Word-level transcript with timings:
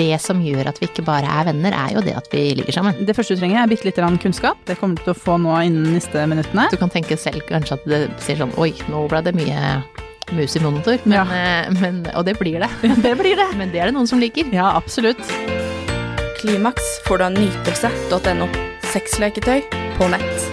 det 0.00 0.16
som 0.24 0.40
gjør 0.42 0.70
at 0.72 0.80
vi 0.80 0.88
ikke 0.88 1.04
bare 1.04 1.28
er 1.28 1.50
venner, 1.52 1.76
er 1.76 1.94
jo 1.98 2.02
det 2.04 2.16
at 2.16 2.28
vi 2.32 2.46
ligger 2.58 2.72
sammen. 2.80 3.04
Det 3.06 3.14
første 3.16 3.36
du 3.36 3.42
trenger 3.44 3.60
er 3.62 3.70
bitte 3.70 3.84
lite 3.86 4.00
grann 4.00 4.16
kunnskap. 4.22 4.56
Det 4.66 4.78
kommer 4.80 4.96
du 4.96 5.04
til 5.04 5.12
å 5.14 5.20
få 5.28 5.36
nå 5.40 5.54
innen 5.68 5.92
neste 5.98 6.24
minuttene. 6.30 6.66
Du 6.72 6.78
kan 6.80 6.90
tenke 6.92 7.18
selv 7.20 7.44
kanskje 7.50 7.76
at 7.78 7.84
det 7.90 8.00
sier 8.24 8.40
sånn 8.40 8.56
oi, 8.58 8.72
nå 8.88 9.04
ble 9.12 9.20
det 9.28 9.36
mye 9.36 9.60
mus 10.32 10.54
i 10.56 10.60
monitor. 10.62 10.98
Men, 11.04 11.16
Ja. 11.18 11.24
eh, 11.34 11.70
men, 11.80 12.02
og 12.14 12.24
det 12.24 12.36
blir 12.38 12.60
det. 12.62 12.70
Det 13.04 13.14
blir 13.18 13.36
det. 13.36 13.48
Men 13.58 13.70
det 13.74 13.80
er 13.82 13.90
det 13.90 13.94
noen 13.98 14.06
som 14.10 14.20
liker. 14.22 14.46
Ja, 14.54 14.70
absolutt. 14.78 15.20
Klimaks 16.40 16.86
får 17.06 17.18
du 17.20 17.24
av 17.26 17.32
nytelse.no. 17.36 18.46
Sexleketøy 18.94 19.60
på 19.98 20.08
nett. 20.10 20.46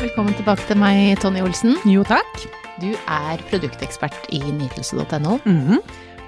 Velkommen 0.00 0.34
tilbake 0.36 0.64
til 0.68 0.78
meg, 0.80 1.14
Tonje 1.22 1.42
Olsen. 1.44 1.76
Jo, 1.88 2.02
takk. 2.08 2.44
Du 2.80 2.90
er 2.96 3.40
produktekspert 3.50 4.28
i 4.32 4.40
nytelse.no. 4.40 5.38
Mhm. 5.44 5.80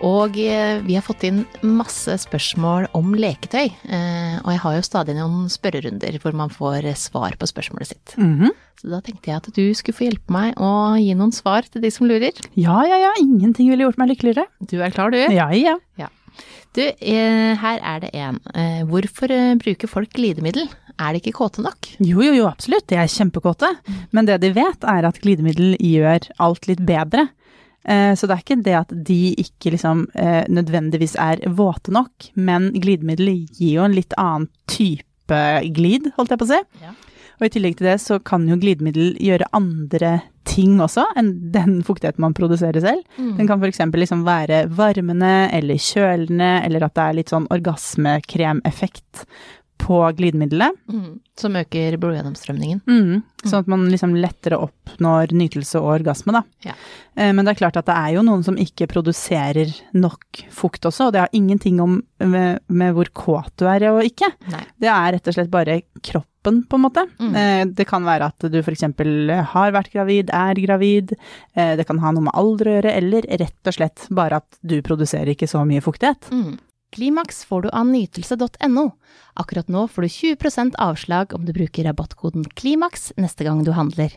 Og 0.02 0.34
eh, 0.42 0.80
vi 0.82 0.96
har 0.98 1.04
fått 1.06 1.22
inn 1.28 1.44
masse 1.62 2.16
spørsmål 2.24 2.88
om 2.98 3.12
leketøy. 3.14 3.68
Eh, 3.70 4.36
og 4.42 4.50
jeg 4.50 4.62
har 4.64 4.76
jo 4.76 4.86
stadig 4.86 5.14
noen 5.18 5.46
spørrerunder 5.52 6.18
hvor 6.22 6.34
man 6.36 6.50
får 6.52 6.88
svar 6.98 7.36
på 7.38 7.48
spørsmålet 7.50 7.92
sitt. 7.94 8.16
Mhm. 8.18 8.50
Så 8.82 8.90
da 8.90 8.98
tenkte 9.04 9.30
jeg 9.30 9.38
at 9.38 9.46
du 9.54 9.62
skulle 9.78 9.94
få 9.94 10.08
hjelpe 10.08 10.34
meg 10.34 10.56
å 10.58 10.98
gi 10.98 11.12
noen 11.14 11.30
svar 11.30 11.68
til 11.70 11.84
de 11.84 11.90
som 11.94 12.08
lurer. 12.10 12.34
Ja, 12.58 12.80
ja, 12.88 12.98
ja. 12.98 13.12
Ingenting 13.20 13.68
ville 13.70 13.86
gjort 13.86 14.00
meg 14.00 14.10
lykkeligere. 14.10 14.48
Du 14.58 14.80
er 14.82 14.90
klar, 14.90 15.14
du? 15.14 15.20
Ja, 15.30 15.52
ja. 15.54 15.76
Du, 16.72 16.80
eh, 16.82 17.52
her 17.60 17.78
er 17.84 18.00
det 18.02 18.10
en. 18.16 18.40
Hvorfor 18.88 19.30
bruker 19.60 19.90
folk 19.92 20.10
glidemiddel? 20.16 20.66
Er 20.98 21.12
de 21.14 21.20
ikke 21.20 21.36
kåte 21.36 21.62
nok? 21.62 21.92
Jo, 22.00 22.24
jo, 22.24 22.32
jo, 22.40 22.48
absolutt. 22.48 22.88
De 22.90 22.98
er 22.98 23.12
kjempekåte. 23.12 23.70
Men 24.10 24.26
det 24.26 24.40
de 24.42 24.50
vet, 24.56 24.82
er 24.82 25.06
at 25.06 25.20
glidemiddel 25.22 25.76
gjør 25.78 26.26
alt 26.42 26.66
litt 26.66 26.82
bedre. 26.88 27.28
Eh, 27.84 28.14
Så 28.14 28.26
det 28.28 28.36
er 28.36 28.42
ikke 28.44 28.62
det 28.62 28.74
at 28.78 28.92
de 29.06 29.34
ikke 29.42 29.72
liksom 29.74 30.04
eh, 30.14 30.44
nødvendigvis 30.48 31.16
er 31.18 31.42
våte 31.50 31.90
nok, 31.94 32.30
men 32.36 32.70
glidemiddelet 32.72 33.58
gir 33.58 33.78
jo 33.80 33.86
en 33.88 33.96
litt 33.96 34.12
annen 34.18 34.48
type 34.70 35.40
glid, 35.74 36.12
holdt 36.16 36.30
jeg 36.30 36.38
på 36.38 36.46
å 36.46 36.52
si. 36.52 36.60
Ja. 36.82 36.92
Og 37.40 37.46
i 37.48 37.52
tillegg 37.56 37.74
til 37.78 37.88
det 37.88 37.96
så 37.98 38.20
kan 38.22 38.44
jo 38.46 38.54
glidemiddel 38.60 39.16
gjøre 39.18 39.48
andre 39.56 40.20
ting 40.46 40.76
også 40.82 41.02
enn 41.18 41.32
den 41.54 41.80
fuktigheten 41.86 42.20
man 42.22 42.34
produserer 42.34 42.78
selv. 42.84 43.02
Den 43.16 43.48
kan 43.48 43.58
f.eks. 43.62 43.80
liksom 43.94 44.22
være 44.26 44.68
varmende 44.70 45.48
eller 45.54 45.74
kjølende, 45.80 46.50
eller 46.66 46.84
at 46.86 46.94
det 46.94 47.02
er 47.08 47.16
litt 47.18 47.32
sånn 47.32 47.48
orgasmekremeffekt 47.50 49.24
på 49.82 49.98
glidemiddelet. 50.14 50.76
Mm. 50.92 51.18
Som 51.38 51.56
øker 51.58 51.96
blodgjennomstrømningen. 51.98 52.82
Mm. 52.86 53.22
Sånn 53.42 53.64
at 53.64 53.70
man 53.72 53.82
liksom 53.90 54.12
lettere 54.20 54.58
oppnår 54.62 55.32
nytelse 55.34 55.80
og 55.80 55.88
orgasme, 55.96 56.34
da. 56.36 56.42
Ja. 56.68 56.74
Eh, 57.16 57.32
Men 57.34 57.44
det 57.44 57.56
er 57.56 57.60
klart 57.64 57.76
at 57.80 57.88
det 57.90 57.96
er 57.98 58.12
jo 58.14 58.22
noen 58.26 58.44
som 58.46 58.56
ikke 58.60 58.86
produserer 58.92 59.72
nok 59.98 60.44
fukt 60.54 60.86
også, 60.86 61.08
og 61.08 61.12
det 61.16 61.24
har 61.24 61.32
ingenting 61.34 61.80
om 61.82 61.98
med, 62.22 62.60
med 62.68 62.94
hvor 62.94 63.10
kåt 63.10 63.56
du 63.58 63.66
er 63.66 63.88
og 63.90 64.04
ikke. 64.06 64.30
Nei. 64.52 64.62
Det 64.78 64.88
er 64.92 65.16
rett 65.16 65.28
og 65.32 65.34
slett 65.34 65.50
bare 65.50 65.80
kroppen, 66.00 66.62
på 66.70 66.78
en 66.78 66.82
måte. 66.86 67.04
Mm. 67.18 67.34
Eh, 67.38 67.64
Det 67.74 67.86
kan 67.90 68.04
være 68.06 68.30
at 68.30 68.46
du 68.52 68.58
f.eks. 68.62 68.82
har 69.52 69.72
vært 69.74 69.92
gravid, 69.92 70.30
er 70.30 70.54
gravid, 70.62 71.14
eh, 71.56 71.74
det 71.76 71.86
kan 71.88 71.98
ha 72.02 72.10
noe 72.14 72.22
med 72.28 72.34
alder 72.38 72.70
å 72.70 72.76
gjøre, 72.78 72.94
eller 73.02 73.22
rett 73.42 73.66
og 73.70 73.74
slett 73.80 74.06
bare 74.10 74.38
at 74.42 74.58
du 74.62 74.78
produserer 74.82 75.34
ikke 75.34 75.48
så 75.50 75.64
mye 75.66 75.82
fuktighet. 75.82 76.30
Mm. 76.30 76.58
Klimaks 76.92 77.44
får 77.48 77.62
du 77.62 77.70
av 77.72 77.86
nytelse.no. 77.88 78.90
Akkurat 79.34 79.68
nå 79.72 79.86
får 79.88 80.02
du 80.02 80.08
20% 80.08 80.76
avslag 80.78 81.32
om 81.34 81.46
du 81.48 81.54
bruker 81.56 81.88
rabattkoden 81.88 82.44
KLIMAKS 82.44 83.14
neste 83.16 83.48
gang 83.48 83.64
du 83.64 83.72
handler. 83.72 84.12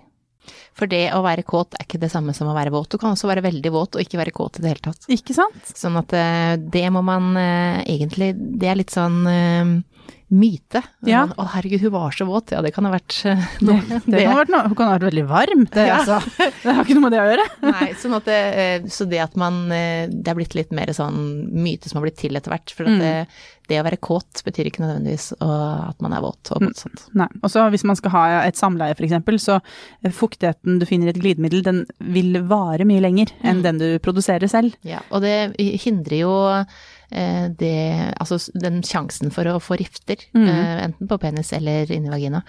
For 0.75 0.91
det 0.91 1.07
å 1.15 1.23
være 1.25 1.45
kåt 1.47 1.77
er 1.77 1.87
ikke 1.87 2.01
det 2.03 2.11
samme 2.13 2.35
som 2.35 2.49
å 2.51 2.55
være 2.55 2.73
våt. 2.73 2.91
Du 2.91 2.99
kan 3.01 3.15
også 3.15 3.29
være 3.29 3.45
veldig 3.45 3.71
våt 3.73 3.95
og 3.95 4.03
ikke 4.03 4.19
være 4.19 4.33
kåt 4.35 4.59
i 4.59 4.65
det 4.65 4.73
hele 4.73 4.83
tatt. 4.89 5.07
Ikke 5.11 5.35
sant? 5.37 5.71
Sånn 5.71 5.97
at 6.01 6.13
eh, 6.13 6.55
det 6.59 6.85
må 6.93 7.01
man 7.05 7.31
eh, 7.39 7.79
egentlig 7.95 8.33
Det 8.35 8.69
er 8.69 8.77
litt 8.77 8.93
sånn 8.93 9.21
eh, 9.31 9.73
myte. 10.35 10.81
Ja. 11.05 11.21
Å 11.37 11.45
herregud, 11.53 11.83
hun 11.85 11.91
var 11.93 12.11
så 12.17 12.25
våt. 12.25 12.49
Ja, 12.51 12.61
det 12.65 12.71
kan 12.73 12.87
ha 12.87 12.91
vært 12.95 13.13
noe. 13.61 13.77
Det, 13.85 13.99
det 14.09 14.23
kan 14.25 14.31
ha 14.33 14.39
vært 14.41 14.53
noe, 14.55 14.63
hun 14.71 14.75
kan 14.79 14.87
ha 14.89 14.95
vært 14.97 15.07
veldig 15.11 15.25
varm. 15.29 15.65
Det, 15.71 15.85
Ja. 15.85 15.99
altså, 16.01 16.17
det 16.63 16.73
har 16.73 16.81
ikke 16.83 16.95
noe 16.97 17.05
med 17.05 17.13
det 17.13 17.21
å 17.21 17.27
gjøre. 17.29 17.45
Nei, 17.75 17.89
sånn 18.01 18.17
det, 18.25 18.39
eh, 18.63 18.87
så 18.91 19.05
det 19.09 19.19
at 19.21 19.35
man 19.39 19.59
eh, 19.71 20.07
Det 20.09 20.31
er 20.33 20.39
blitt 20.39 20.55
litt 20.57 20.71
mer 20.75 20.89
sånn 20.97 21.19
myte 21.53 21.89
som 21.91 21.99
har 22.01 22.07
blitt 22.07 22.17
til 22.23 22.35
etter 22.35 22.51
hvert. 22.55 22.73
For 22.73 22.89
at 22.89 22.95
Mm. 22.95 22.99
det, 23.01 23.13
det 23.69 23.79
å 23.81 23.85
være 23.85 23.97
kåt 24.01 24.41
betyr 24.45 24.67
ikke 24.69 24.81
nødvendigvis 24.83 25.31
at 25.41 26.01
man 26.03 26.13
er 26.13 26.21
våt 26.21 26.51
og 26.53 26.61
motsatt. 26.61 26.99
sånt. 27.01 27.15
Nei. 27.17 27.27
Og 27.41 27.49
så 27.49 27.63
hvis 27.73 27.83
man 27.87 27.97
skal 27.97 28.11
ha 28.13 28.23
et 28.45 28.55
samleie 28.59 28.93
f.eks., 28.97 29.41
så 29.45 29.59
eh, 30.03 30.11
fuktigheten 30.13 30.79
du 30.81 30.85
finner 30.89 31.09
i 31.09 31.13
et 31.15 31.21
glidemiddel, 31.21 31.63
den 31.65 31.83
vil 31.99 32.41
vare 32.49 32.85
mye 32.85 33.01
lenger 33.01 33.31
enn 33.43 33.61
Mm. 33.61 33.63
den 33.63 33.77
du 33.81 33.87
produserer 33.99 34.49
selv. 34.51 34.73
Ja, 34.85 34.99
og 35.11 35.21
det 35.25 35.55
hindrer 35.85 36.17
jo 36.19 36.33
eh, 36.49 36.65
det 37.09 38.13
Altså 38.19 38.37
den 38.59 38.81
sjansen 38.81 39.31
for 39.31 39.45
å 39.45 39.59
få 39.61 39.77
rifter, 39.79 40.17
Mm. 40.35 40.47
eh, 40.49 40.83
enten 40.85 41.07
på 41.07 41.17
penis 41.19 41.51
eller 41.53 41.85
inni 41.91 42.09
vagina. 42.09 42.43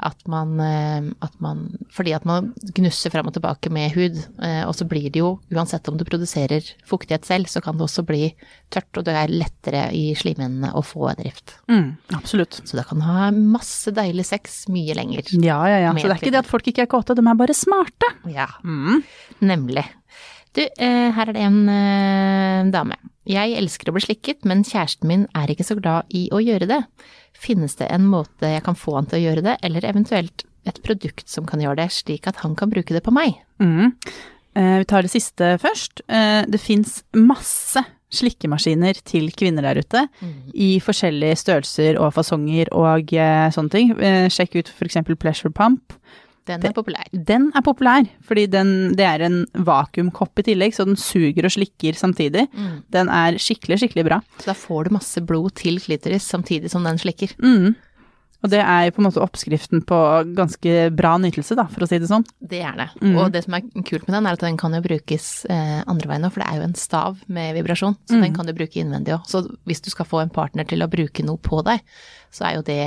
At 0.00 0.16
man, 0.26 0.58
eh, 0.60 1.02
at 1.22 1.34
man 1.40 1.76
Fordi 1.92 2.14
at 2.14 2.24
man 2.24 2.52
gnusser 2.74 3.10
fram 3.10 3.26
og 3.26 3.34
tilbake 3.34 3.70
med 3.70 3.92
hud, 3.92 4.16
eh, 4.42 4.64
og 4.66 4.74
så 4.74 4.86
blir 4.88 5.10
det 5.10 5.18
jo, 5.20 5.40
uansett 5.52 5.88
om 5.88 5.96
du 5.96 6.04
produserer 6.04 6.62
fuktighet 6.86 7.24
selv, 7.24 7.46
så 7.48 7.60
kan 7.62 7.76
det 7.76 7.84
også 7.86 8.04
bli 8.06 8.34
tørt, 8.70 8.86
og 8.96 9.04
det 9.04 9.14
er 9.16 9.28
lettere 9.32 9.92
i 9.92 10.14
slimhinnene 10.14 10.72
å 10.74 10.82
få 10.84 11.08
en 11.10 11.24
rift. 11.24 11.54
Mm, 11.68 11.96
absolutt. 12.14 12.60
Så 12.64 12.76
da 12.76 12.82
kan 12.84 12.98
du 12.98 13.04
ha 13.04 13.30
masse 13.30 13.90
deilig 13.92 14.26
sex 14.26 14.66
mye 14.68 14.94
lenger. 14.94 15.22
Ja, 15.42 15.64
ja, 15.66 15.78
ja. 15.88 15.92
Så 15.94 16.06
det 16.08 16.16
er 16.16 16.20
ikke 16.22 16.32
det 16.36 16.44
at 16.44 16.50
folk 16.50 16.64
ikke 16.70 16.82
er 16.82 16.86
kåte, 16.92 17.16
de 17.16 17.24
er 17.26 17.34
bare 17.34 17.54
smarte. 17.56 18.08
Ja, 18.28 18.46
Mm. 18.64 19.02
nemlig. 19.42 19.84
Du, 20.56 20.62
eh, 20.64 21.08
her 21.14 21.28
er 21.28 21.36
det 21.36 21.44
en 21.44 21.58
eh, 21.72 22.68
dame. 22.72 22.96
Jeg 23.28 23.56
elsker 23.58 23.90
å 23.90 23.94
bli 23.96 24.04
slikket, 24.06 24.46
men 24.48 24.64
kjæresten 24.64 25.08
min 25.10 25.26
er 25.36 25.50
ikke 25.52 25.66
så 25.66 25.76
glad 25.78 26.08
i 26.14 26.26
å 26.32 26.40
gjøre 26.40 26.68
det. 26.70 26.80
Finnes 27.36 27.76
det 27.80 27.90
en 27.92 28.06
måte 28.08 28.54
jeg 28.54 28.64
kan 28.66 28.78
få 28.78 28.96
han 28.96 29.08
til 29.10 29.20
å 29.20 29.24
gjøre 29.26 29.44
det, 29.44 29.58
eller 29.66 29.84
eventuelt 29.88 30.46
et 30.68 30.80
produkt 30.84 31.28
som 31.28 31.46
kan 31.48 31.60
gjøre 31.62 31.82
det, 31.82 31.90
slik 31.94 32.26
at 32.28 32.40
han 32.44 32.56
kan 32.58 32.72
bruke 32.72 32.96
det 32.96 33.04
på 33.04 33.14
meg? 33.14 33.36
Mm. 33.60 33.92
Eh, 34.56 34.74
vi 34.80 34.88
tar 34.88 35.04
det 35.04 35.12
siste 35.12 35.54
først. 35.60 36.02
Det 36.08 36.60
fins 36.60 37.02
masse 37.16 37.84
slikkemaskiner 38.08 38.96
til 39.04 39.28
kvinner 39.36 39.66
der 39.68 39.82
ute, 39.84 40.06
i 40.56 40.78
forskjellige 40.80 41.42
størrelser 41.42 41.98
og 42.00 42.14
fasonger 42.16 42.72
og 42.72 43.12
sånne 43.52 43.74
ting. 43.74 43.92
Sjekk 44.32 44.56
ut 44.56 44.72
eksempel 44.88 45.18
Pleasure 45.20 45.52
Pump. 45.52 45.92
Den 46.48 46.64
er 46.70 46.74
populær. 46.76 47.08
Den 47.12 47.48
er 47.54 47.64
populær, 47.66 48.08
fordi 48.24 48.46
den, 48.50 48.72
det 48.98 49.04
er 49.06 49.26
en 49.28 49.40
vakuumkopp 49.68 50.40
i 50.42 50.46
tillegg, 50.50 50.74
så 50.76 50.86
den 50.88 50.96
suger 51.00 51.44
og 51.48 51.52
slikker 51.54 51.98
samtidig. 51.98 52.46
Den 52.94 53.08
er 53.12 53.36
skikkelig, 53.40 53.80
skikkelig 53.84 54.06
bra. 54.08 54.22
Så 54.40 54.50
da 54.52 54.56
får 54.58 54.88
du 54.88 54.96
masse 54.98 55.20
blod 55.28 55.54
til 55.60 55.78
klitoris 55.84 56.26
samtidig 56.28 56.70
som 56.72 56.84
den 56.88 56.98
slikker. 57.00 57.34
Mm. 57.44 57.76
Og 58.38 58.52
det 58.52 58.60
er 58.62 58.92
på 58.94 59.00
en 59.02 59.08
måte 59.08 59.18
oppskriften 59.18 59.80
på 59.82 59.96
ganske 60.38 60.74
bra 60.94 61.16
nytelse, 61.18 61.56
da, 61.58 61.64
for 61.72 61.82
å 61.82 61.88
si 61.90 61.98
det 61.98 62.06
sånn. 62.06 62.22
Det 62.38 62.60
er 62.62 62.76
det. 62.78 62.86
Mm. 63.02 63.16
Og 63.18 63.32
det 63.34 63.40
som 63.42 63.56
er 63.58 63.64
kult 63.82 64.04
med 64.06 64.14
den, 64.14 64.28
er 64.30 64.36
at 64.38 64.44
den 64.44 64.56
kan 64.60 64.76
jo 64.76 64.80
brukes 64.84 65.26
eh, 65.50 65.80
andre 65.90 66.06
veien 66.12 66.28
òg, 66.28 66.36
for 66.36 66.44
det 66.44 66.46
er 66.52 66.60
jo 66.60 66.68
en 66.68 66.76
stav 66.78 67.18
med 67.26 67.56
vibrasjon, 67.58 67.96
så 68.06 68.14
Mm. 68.14 68.22
den 68.28 68.36
kan 68.38 68.46
du 68.46 68.54
bruke 68.54 68.78
innvendig 68.78 69.16
òg. 69.16 69.26
Så 69.26 69.42
hvis 69.66 69.82
du 69.82 69.90
skal 69.90 70.06
få 70.06 70.22
en 70.22 70.30
partner 70.30 70.62
til 70.70 70.86
å 70.86 70.90
bruke 70.92 71.26
noe 71.26 71.36
på 71.42 71.64
deg, 71.66 71.82
så 72.30 72.46
er 72.46 72.54
jo 72.60 72.62
det 72.62 72.78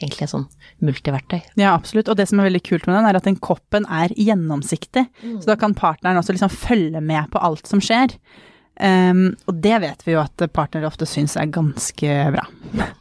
egentlig 0.00 0.26
et 0.26 0.34
sånn 0.34 0.46
multiverktøy. 0.84 1.40
Ja, 1.60 1.74
absolutt. 1.74 2.10
Og 2.10 2.18
det 2.18 2.28
som 2.30 2.40
er 2.40 2.50
veldig 2.50 2.62
kult 2.66 2.86
med 2.88 2.96
den, 2.98 3.08
er 3.08 3.18
at 3.18 3.28
den 3.28 3.40
koppen 3.40 3.88
er 3.92 4.14
gjennomsiktig. 4.16 5.06
Så 5.22 5.50
da 5.50 5.58
kan 5.60 5.76
partneren 5.78 6.20
også 6.20 6.36
liksom 6.36 6.52
følge 6.52 7.02
med 7.04 7.30
på 7.32 7.42
alt 7.44 7.70
som 7.70 7.82
skjer. 7.84 8.16
Um, 8.80 9.34
og 9.44 9.58
det 9.60 9.76
vet 9.82 10.06
vi 10.06 10.14
jo 10.14 10.22
at 10.22 10.40
partnere 10.56 10.88
ofte 10.88 11.04
syns 11.08 11.34
er 11.36 11.50
ganske 11.52 12.14
bra. 12.32 12.46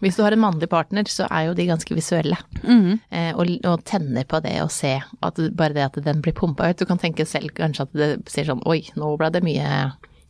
Hvis 0.04 0.18
du 0.18 0.26
har 0.26 0.36
en 0.36 0.42
mannlig 0.44 0.68
partner, 0.72 1.08
så 1.08 1.28
er 1.32 1.48
jo 1.48 1.56
de 1.56 1.70
ganske 1.70 1.96
visuelle, 1.96 2.36
eh, 2.68 3.32
og, 3.32 3.54
og 3.64 3.86
tenner 3.88 4.28
på 4.28 4.42
det 4.44 4.58
å 4.60 4.68
se 4.74 4.98
at 5.00 5.40
bare 5.56 5.78
det 5.78 5.86
at 5.86 6.02
den 6.04 6.20
blir 6.26 6.36
pumpa 6.36 6.68
ut. 6.68 6.82
Du 6.82 6.90
kan 6.90 7.00
tenke 7.00 7.28
selv 7.28 7.54
kanskje 7.56 7.88
at 7.88 7.96
det 7.96 8.10
sier 8.28 8.50
sånn 8.50 8.66
oi, 8.68 8.82
nå 9.00 9.14
ble 9.22 9.32
det 9.32 9.44
mye 9.46 9.70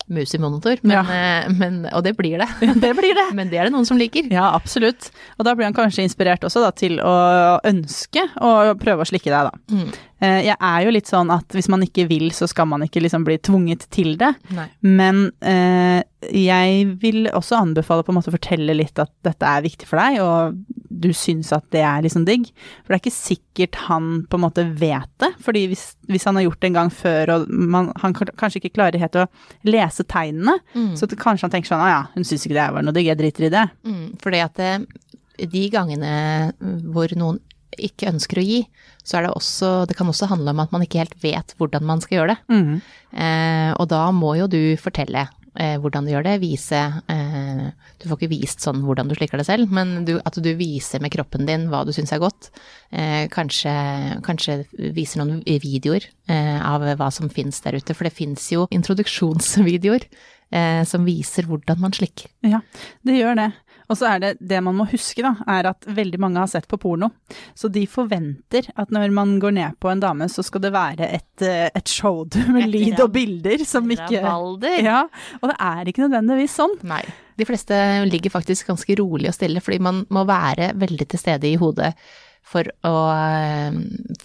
mus 0.09 0.33
i 0.35 0.39
monitor, 0.41 0.77
men, 0.81 0.95
Ja. 0.97 1.01
eh, 1.45 1.49
men, 1.53 1.79
og 1.93 2.03
det 2.03 2.15
blir 2.17 2.37
det. 2.41 2.47
Det 2.83 2.93
blir 2.97 3.13
det. 3.15 3.27
Men 3.37 3.49
det 3.51 3.59
er 3.61 3.69
det 3.69 3.73
noen 3.75 3.85
som 3.87 3.97
liker. 3.99 4.27
Ja, 4.33 4.49
absolutt. 4.57 5.11
Og 5.37 5.45
da 5.45 5.53
blir 5.55 5.65
han 5.69 5.73
kanskje 5.77 6.03
inspirert 6.07 6.43
også 6.47 6.63
da, 6.65 6.71
til 6.71 6.97
å 6.99 7.15
ønske 7.63 8.25
å 8.41 8.53
prøve 8.79 9.05
å 9.05 9.09
slikke 9.09 9.29
deg, 9.31 9.49
da. 9.51 9.75
Mm. 9.75 9.91
Eh, 10.21 10.41
Jeg 10.49 10.57
er 10.59 10.83
jo 10.83 10.91
litt 10.91 11.07
sånn 11.07 11.29
at 11.31 11.47
hvis 11.55 11.69
man 11.71 11.81
ikke 11.85 12.07
vil, 12.09 12.29
så 12.35 12.47
skal 12.51 12.67
man 12.67 12.81
ikke 12.83 13.01
liksom 13.01 13.23
bli 13.27 13.37
tvunget 13.39 13.85
til 13.93 14.17
det. 14.19 14.33
Nei. 14.55 14.67
Men 14.83 15.29
eh, 15.41 16.01
jeg 16.35 16.97
vil 16.99 17.29
også 17.31 17.55
anbefale 17.61 18.03
på 18.03 18.11
en 18.11 18.17
måte 18.19 18.27
å 18.31 18.35
fortelle 18.35 18.75
litt 18.75 18.99
at 18.99 19.11
dette 19.23 19.47
er 19.47 19.63
viktig 19.63 19.87
for 19.87 20.01
deg, 20.01 20.17
og 20.19 20.57
du 20.99 21.07
syns 21.15 21.53
at 21.55 21.63
det 21.71 21.79
er 21.87 22.01
liksom 22.03 22.25
digg. 22.27 22.49
For 22.83 22.91
det 22.91 22.97
er 22.97 23.03
ikke 23.05 23.15
sikkert 23.15 23.75
han 23.87 24.09
på 24.27 24.35
en 24.35 24.43
måte 24.43 24.65
vet 24.81 25.07
det, 25.23 25.29
fordi 25.45 25.61
hvis, 25.71 25.85
hvis 26.11 26.27
han 26.27 26.35
har 26.35 26.43
gjort 26.49 26.59
det 26.59 26.71
en 26.73 26.79
gang 26.81 26.91
før, 26.91 27.31
og 27.37 27.47
man, 27.49 27.87
han 28.03 28.13
kanskje 28.19 28.59
ikke 28.59 28.73
klarer 28.75 28.99
helt 28.99 29.15
å 29.23 29.27
lese 29.69 30.03
tegnene, 30.03 30.57
Mm. 30.75 30.91
så 30.99 31.07
kanskje 31.07 31.47
han 31.47 31.51
tenker 31.55 31.71
sånn, 31.71 31.81
å 31.81 31.87
ja, 31.89 32.01
hun 32.13 32.23
syns 32.27 32.43
ikke 32.45 32.57
det 32.59 32.67
var 32.75 32.83
noe 32.83 32.93
digg, 32.93 33.07
jeg 33.07 33.17
driter 33.19 33.47
i 33.47 33.53
det. 33.53 33.63
Mm, 33.87 34.03
fordi 34.21 34.41
at 34.43 34.59
det, 34.59 34.73
de 35.55 35.63
gangene 35.71 36.11
hvor 36.91 37.07
noen 37.15 37.39
ikke 37.83 38.11
ønsker 38.11 38.41
å 38.41 38.45
gi, 38.45 38.61
så 39.03 39.17
er 39.17 39.25
det 39.25 39.33
også 39.33 39.69
Det 39.89 39.95
kan 39.97 40.09
også 40.11 40.29
handle 40.29 40.53
om 40.53 40.61
at 40.63 40.71
man 40.75 40.83
ikke 40.85 41.01
helt 41.01 41.17
vet 41.23 41.55
hvordan 41.57 41.85
man 41.87 42.01
skal 42.03 42.19
gjøre 42.19 42.35
det. 42.35 42.39
Mm. 42.53 42.79
Eh, 43.25 43.71
og 43.79 43.89
da 43.91 44.05
må 44.15 44.35
jo 44.37 44.49
du 44.51 44.61
fortelle 44.81 45.25
eh, 45.55 45.77
hvordan 45.81 46.05
du 46.05 46.13
gjør 46.13 46.25
det, 46.27 46.35
vise 46.43 46.79
eh, 46.79 47.63
Du 47.99 48.07
får 48.07 48.19
ikke 48.19 48.31
vist 48.31 48.63
sånn 48.63 48.83
hvordan 48.85 49.09
du 49.09 49.15
slikker 49.17 49.41
det 49.41 49.47
selv, 49.47 49.71
men 49.73 50.03
du, 50.07 50.17
at 50.23 50.37
du 50.39 50.49
viser 50.59 51.03
med 51.03 51.13
kroppen 51.13 51.47
din 51.49 51.67
hva 51.71 51.83
du 51.87 51.93
syns 51.95 52.13
er 52.15 52.21
godt. 52.23 52.51
Eh, 52.91 53.25
kanskje, 53.33 53.73
kanskje 54.25 54.61
viser 54.95 55.23
noen 55.23 55.41
videoer 55.43 56.05
eh, 56.31 56.59
av 56.59 56.85
hva 56.99 57.09
som 57.13 57.31
fins 57.33 57.61
der 57.65 57.79
ute, 57.79 57.95
for 57.95 58.07
det 58.07 58.15
fins 58.15 58.49
jo 58.53 58.67
introduksjonsvideoer 58.75 60.05
eh, 60.51 60.83
som 60.87 61.07
viser 61.07 61.49
hvordan 61.49 61.81
man 61.81 61.95
slikker. 61.95 62.31
Ja, 62.45 62.61
det 63.07 63.19
gjør 63.19 63.39
det. 63.39 63.49
Og 63.89 63.97
så 63.97 64.05
er 64.11 64.21
det 64.21 64.31
det 64.51 64.59
man 64.61 64.77
må 64.77 64.85
huske, 64.91 65.23
da, 65.25 65.33
er 65.49 65.71
at 65.71 65.87
veldig 65.89 66.19
mange 66.21 66.41
har 66.43 66.49
sett 66.51 66.67
på 66.69 66.77
porno. 66.81 67.09
Så 67.57 67.71
de 67.73 67.85
forventer 67.89 68.69
at 68.79 68.93
når 68.93 69.09
man 69.15 69.37
går 69.41 69.55
ned 69.57 69.79
på 69.81 69.89
en 69.89 70.03
dame, 70.03 70.29
så 70.29 70.45
skal 70.45 70.63
det 70.67 70.73
være 70.75 71.09
et, 71.09 71.45
eh, 71.45 71.71
et 71.73 71.89
show 71.89 72.21
med 72.53 72.67
Et 72.67 72.73
lyd 72.75 73.01
og 73.01 73.11
bilder 73.15 73.65
som 73.65 73.89
ikke. 73.89 74.21
Ja, 74.85 75.03
og 75.41 75.49
det 75.51 75.57
er 75.57 75.89
ikke 75.89 76.05
nødvendigvis 76.05 76.59
sånn. 76.61 76.77
Nei. 76.87 77.01
De 77.39 77.47
fleste 77.47 77.75
ligger 78.09 78.33
faktisk 78.33 78.67
ganske 78.69 78.97
rolig 78.99 79.31
og 79.31 79.37
stille, 79.37 79.63
fordi 79.63 79.79
man 79.81 80.03
må 80.13 80.25
være 80.27 80.73
veldig 80.77 81.07
til 81.09 81.21
stede 81.21 81.49
i 81.49 81.59
hodet 81.59 81.93
for 82.49 82.65
å 82.87 82.91
eh, 83.13 83.75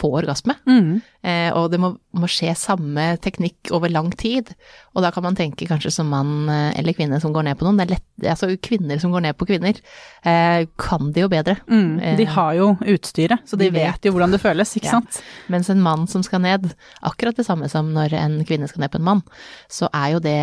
få 0.00 0.08
orgasme. 0.16 0.54
Eh, 0.64 1.50
og 1.52 1.66
det 1.72 1.76
må, 1.82 1.90
må 2.16 2.28
skje 2.30 2.54
samme 2.56 3.02
teknikk 3.20 3.68
over 3.76 3.92
lang 3.92 4.08
tid. 4.16 4.48
Og 4.96 5.04
da 5.04 5.10
kan 5.12 5.26
man 5.26 5.36
tenke 5.36 5.66
kanskje 5.68 5.92
som 5.92 6.08
mann 6.08 6.48
eh, 6.48 6.70
eller 6.80 6.96
kvinne 6.96 7.20
som 7.20 7.34
går 7.36 7.44
ned 7.50 7.58
på 7.60 7.66
noen. 7.68 7.76
Det 7.82 7.90
lett, 7.92 8.06
altså 8.32 8.48
kvinner 8.64 8.96
som 9.02 9.12
går 9.12 9.26
ned 9.26 9.36
på 9.36 9.48
kvinner, 9.50 9.76
eh, 10.24 10.64
kan 10.80 11.12
de 11.12 11.26
jo 11.26 11.28
bedre. 11.32 11.58
Mm. 11.68 11.92
De 12.16 12.24
Eh, 12.24 12.32
har 12.38 12.54
jo 12.56 12.70
utstyret, 12.94 13.44
så 13.44 13.58
de, 13.60 13.68
de 13.68 13.74
vet. 13.76 13.90
vet 13.92 14.08
jo 14.08 14.14
hvordan 14.16 14.32
det 14.32 14.40
føles, 14.40 14.72
ikke 14.80 14.88
Ja. 14.88 14.96
sant. 15.02 15.20
Mens 15.52 15.68
en 15.70 15.84
mann 15.84 16.06
som 16.08 16.24
skal 16.24 16.40
ned, 16.40 16.70
akkurat 17.04 17.36
det 17.36 17.44
samme 17.44 17.68
som 17.68 17.92
når 17.92 18.16
en 18.16 18.40
kvinne 18.48 18.68
skal 18.72 18.80
ned 18.86 18.90
på 18.94 19.02
en 19.02 19.08
mann, 19.10 19.22
så 19.68 19.88
er 19.92 20.14
jo 20.16 20.24
det 20.24 20.38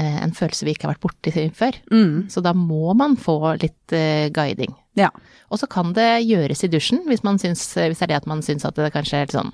en 0.00 0.32
følelse 0.32 0.64
vi 0.64 0.72
ikke 0.72 0.86
har 0.86 0.94
vært 0.94 1.02
borti 1.04 1.50
før. 1.52 1.76
Mm. 1.92 2.30
Så 2.32 2.40
da 2.40 2.54
må 2.56 2.94
man 2.96 3.18
få 3.20 3.58
litt 3.60 3.92
guiding. 4.32 4.72
Ja. 4.96 5.10
Og 5.50 5.58
så 5.58 5.66
kan 5.70 5.92
det 5.96 6.24
gjøres 6.26 6.64
i 6.64 6.68
dusjen, 6.72 7.02
hvis, 7.08 7.24
man 7.26 7.38
syns, 7.38 7.64
hvis 7.74 7.98
det 7.98 8.06
er 8.08 8.12
det 8.14 8.20
at 8.22 8.26
man 8.30 8.42
syns 8.42 8.64
at 8.64 8.74
det 8.78 8.92
kanskje 8.94 9.18
er 9.20 9.26
litt 9.26 9.34
sånn 9.36 9.52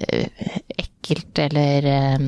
eh, 0.00 0.28
ekkelt, 0.78 1.38
eller 1.38 1.86
eh, 1.86 2.24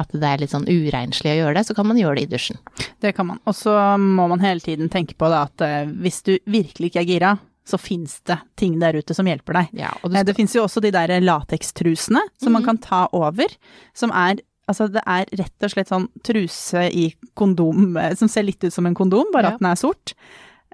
at 0.00 0.12
det 0.16 0.28
er 0.28 0.42
litt 0.42 0.52
sånn 0.54 0.68
uregnslig 0.68 1.32
å 1.34 1.38
gjøre 1.42 1.56
det, 1.58 1.64
så 1.68 1.76
kan 1.76 1.88
man 1.88 2.00
gjøre 2.00 2.18
det 2.20 2.26
i 2.28 2.32
dusjen. 2.34 2.60
Det 3.02 3.14
kan 3.16 3.28
man. 3.32 3.40
Og 3.48 3.56
så 3.56 3.72
må 4.00 4.28
man 4.30 4.40
hele 4.44 4.60
tiden 4.64 4.88
tenke 4.92 5.16
på 5.18 5.28
da, 5.32 5.44
at 5.48 5.64
eh, 5.66 5.88
hvis 6.04 6.22
du 6.28 6.36
virkelig 6.50 6.92
ikke 6.92 7.02
er 7.04 7.10
gira, 7.10 7.32
så 7.68 7.78
fins 7.78 8.16
det 8.26 8.40
ting 8.58 8.78
der 8.82 8.96
ute 8.98 9.14
som 9.14 9.28
hjelper 9.28 9.54
deg. 9.60 9.68
Ja, 9.84 9.92
og 10.02 10.10
skal, 10.10 10.24
Det 10.26 10.34
fins 10.34 10.54
jo 10.56 10.64
også 10.64 10.80
de 10.82 10.90
der 10.90 11.12
latekstrusene 11.22 12.24
som 12.42 12.52
man 12.56 12.62
Mhm. 12.62 12.66
kan 12.66 12.78
ta 12.78 13.04
over, 13.12 13.46
som 13.94 14.10
er 14.10 14.40
Altså, 14.70 14.86
det 14.88 15.02
er 15.10 15.26
rett 15.36 15.64
og 15.66 15.70
slett 15.72 15.88
sånn 15.90 16.04
truse 16.22 16.84
i 16.94 17.08
kondom, 17.34 17.96
som 18.16 18.28
ser 18.30 18.44
litt 18.46 18.62
ut 18.62 18.72
som 18.72 18.86
en 18.86 18.94
kondom, 18.94 19.26
bare 19.34 19.42
Ja. 19.42 19.50
at 19.54 19.58
den 19.58 19.66
er 19.68 19.74
sort. 19.74 20.12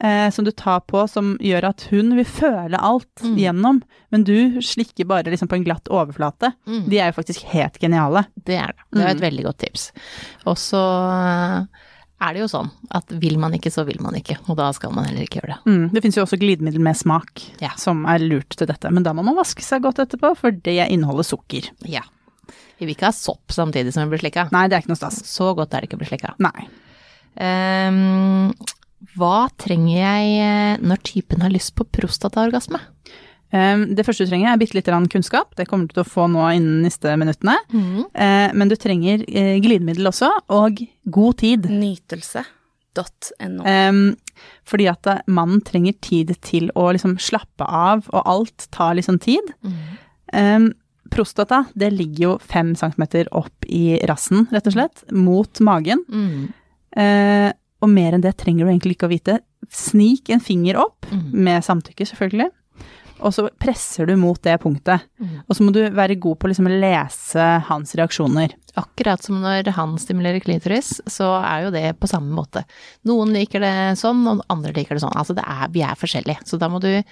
Eh, 0.01 0.31
som 0.31 0.45
du 0.47 0.53
tar 0.53 0.79
på, 0.87 1.09
som 1.11 1.33
gjør 1.43 1.65
at 1.73 1.81
hun 1.91 2.13
vil 2.15 2.25
føle 2.25 2.79
alt 2.79 3.09
Mm. 3.25 3.37
gjennom, 3.37 3.83
men 4.13 4.23
du 4.23 4.61
slikker 4.63 5.05
bare 5.09 5.25
liksom 5.27 5.49
på 5.49 5.57
en 5.57 5.65
glatt 5.65 5.89
overflate. 5.91 6.53
mm, 6.69 6.85
De 6.89 6.99
er 7.01 7.11
jo 7.11 7.17
faktisk 7.21 7.43
helt 7.51 7.81
geniale. 7.81 8.27
det 8.45 8.55
er 8.61 8.67
det. 8.69 8.77
Det 8.93 9.03
er 9.03 9.09
et 9.11 9.17
Mm. 9.17 9.27
veldig 9.27 9.45
godt 9.45 9.59
tips. 9.59 9.91
Og 10.47 10.55
så 10.57 10.79
er 12.21 12.33
det 12.33 12.41
jo 12.43 12.47
sånn 12.47 12.71
at 12.93 13.09
vil 13.11 13.39
man 13.39 13.53
ikke, 13.55 13.71
så 13.75 13.85
vil 13.85 14.01
man 14.01 14.15
ikke, 14.15 14.39
og 14.49 14.57
da 14.57 14.71
skal 14.73 14.93
man 14.93 15.05
heller 15.05 15.23
ikke 15.27 15.41
gjøre 15.41 15.55
det. 15.57 15.59
Mm. 15.67 15.91
Det 15.93 16.03
fins 16.03 16.15
jo 16.17 16.23
også 16.23 16.39
glidemiddel 16.39 16.81
med 16.81 16.97
smak, 16.97 17.43
Ja. 17.61 17.71
som 17.77 18.07
er 18.07 18.19
lurt 18.21 18.51
til 18.57 18.67
dette, 18.69 18.91
men 18.93 19.03
da 19.03 19.13
må 19.13 19.25
man 19.25 19.35
vaske 19.35 19.63
seg 19.63 19.83
godt 19.83 19.99
etterpå, 19.99 20.37
for 20.37 20.51
det 20.53 20.91
inneholder 20.91 21.25
sukker. 21.25 21.71
Ja. 21.85 22.03
Vi 22.79 22.87
vil 22.87 22.95
ikke 22.95 23.07
ha 23.07 23.11
sopp 23.11 23.49
samtidig 23.49 23.93
som 23.93 24.09
vi 24.09 24.17
blir 24.17 24.31
slikka. 24.31 24.49
Nei, 24.53 24.69
det 24.69 24.77
er 24.77 24.83
ikke 24.83 24.95
noe 24.95 24.97
stas. 25.11 25.23
Så 25.27 25.55
godt 25.57 25.75
er 25.75 25.81
det 25.81 25.91
ikke 25.91 25.99
å 25.99 26.03
bli 26.07 26.07
slikka. 26.17 26.35
Nei. 26.39 26.69
Ehm, 27.41 28.55
hva 29.15 29.49
trenger 29.61 29.95
jeg 30.01 30.39
eh, 30.43 30.81
når 30.83 31.03
typen 31.07 31.43
har 31.45 31.53
lyst 31.55 31.75
på 31.79 31.87
prostataorgasme? 31.95 32.81
Um, 33.49 33.87
det 33.97 34.05
første 34.05 34.27
du 34.27 34.33
trenger 34.33 34.51
er 34.51 34.59
bitte 34.61 34.77
lite 34.77 34.91
grann 34.91 35.09
kunnskap, 35.09 35.55
det 35.57 35.69
kommer 35.71 35.89
du 35.89 35.95
til 35.95 36.03
å 36.03 36.09
få 36.09 36.27
nå 36.29 36.43
innen 36.53 36.83
neste 36.85 37.15
minuttene. 37.21 37.57
Mm. 37.73 38.01
Eh, 38.13 38.49
men 38.59 38.69
du 38.69 38.77
trenger 38.77 39.23
eh, 39.25 39.57
glidemiddel 39.65 40.11
også, 40.11 40.29
og 40.53 40.83
god 41.09 41.39
tid. 41.41 41.69
Nytelse.no. 41.71 43.63
Um, 43.63 44.03
fordi 44.69 44.91
at 44.91 45.09
mannen 45.31 45.63
trenger 45.65 45.97
tid 46.05 46.35
til 46.45 46.69
å 46.77 46.91
liksom 46.97 47.17
slappe 47.23 47.65
av, 47.65 48.05
og 48.11 48.29
alt 48.29 48.69
tar 48.75 48.99
liksom 48.99 49.21
tid. 49.23 49.55
Mm. 49.63 50.75
prostata, 51.09 51.63
det 51.73 51.89
ligger 51.95 52.23
jo 52.25 52.33
fem 52.45 52.75
centimeter 52.77 53.31
opp 53.33 53.65
i 53.65 53.97
rassen, 54.11 54.45
rett 54.53 54.67
og 54.69 54.75
slett, 54.75 55.07
mot 55.15 55.63
magen. 55.65 56.03
Mm. 56.13 57.55
Og 57.83 57.89
mer 57.93 58.13
enn 58.17 58.25
det 58.25 58.37
trenger 58.41 58.65
du 58.67 58.71
egentlig 58.73 58.97
ikke 58.97 59.07
å 59.09 59.13
vite. 59.13 59.39
Snik 59.71 60.31
en 60.35 60.41
finger 60.41 60.77
opp, 60.81 61.07
Mm. 61.11 61.33
med 61.33 61.63
samtykke 61.65 62.05
selvfølgelig, 62.07 62.51
og 63.21 63.33
så 63.35 63.49
presser 63.59 64.07
du 64.07 64.15
mot 64.17 64.41
det 64.43 64.61
punktet. 64.61 65.01
Mm. 65.21 65.43
Og 65.49 65.57
så 65.57 65.65
må 65.65 65.73
du 65.73 65.81
være 65.91 66.19
god 66.21 66.39
på 66.39 66.47
å 66.47 66.51
liksom 66.53 66.69
lese 66.81 67.47
hans 67.67 67.95
reaksjoner. 67.95 68.53
Akkurat 68.77 69.23
som 69.23 69.41
når 69.43 69.73
han 69.75 69.97
stimulerer 69.99 70.41
klitoris, 70.41 71.01
så 71.07 71.43
er 71.43 71.65
jo 71.65 71.71
det 71.75 71.99
på 71.99 72.07
samme 72.07 72.31
måte. 72.31 72.63
Noen 73.05 73.33
liker 73.33 73.61
det 73.61 73.99
sånn, 73.99 74.23
og 74.29 74.45
andre 74.49 74.73
liker 74.73 74.95
det 74.95 75.03
sånn. 75.03 75.17
Altså 75.17 75.35
det 75.35 75.43
er, 75.47 75.69
vi 75.75 75.81
er 75.83 75.97
forskjellige. 75.99 76.45
Så 76.47 76.59
da 76.61 76.69
må 76.69 76.79
du 76.81 77.03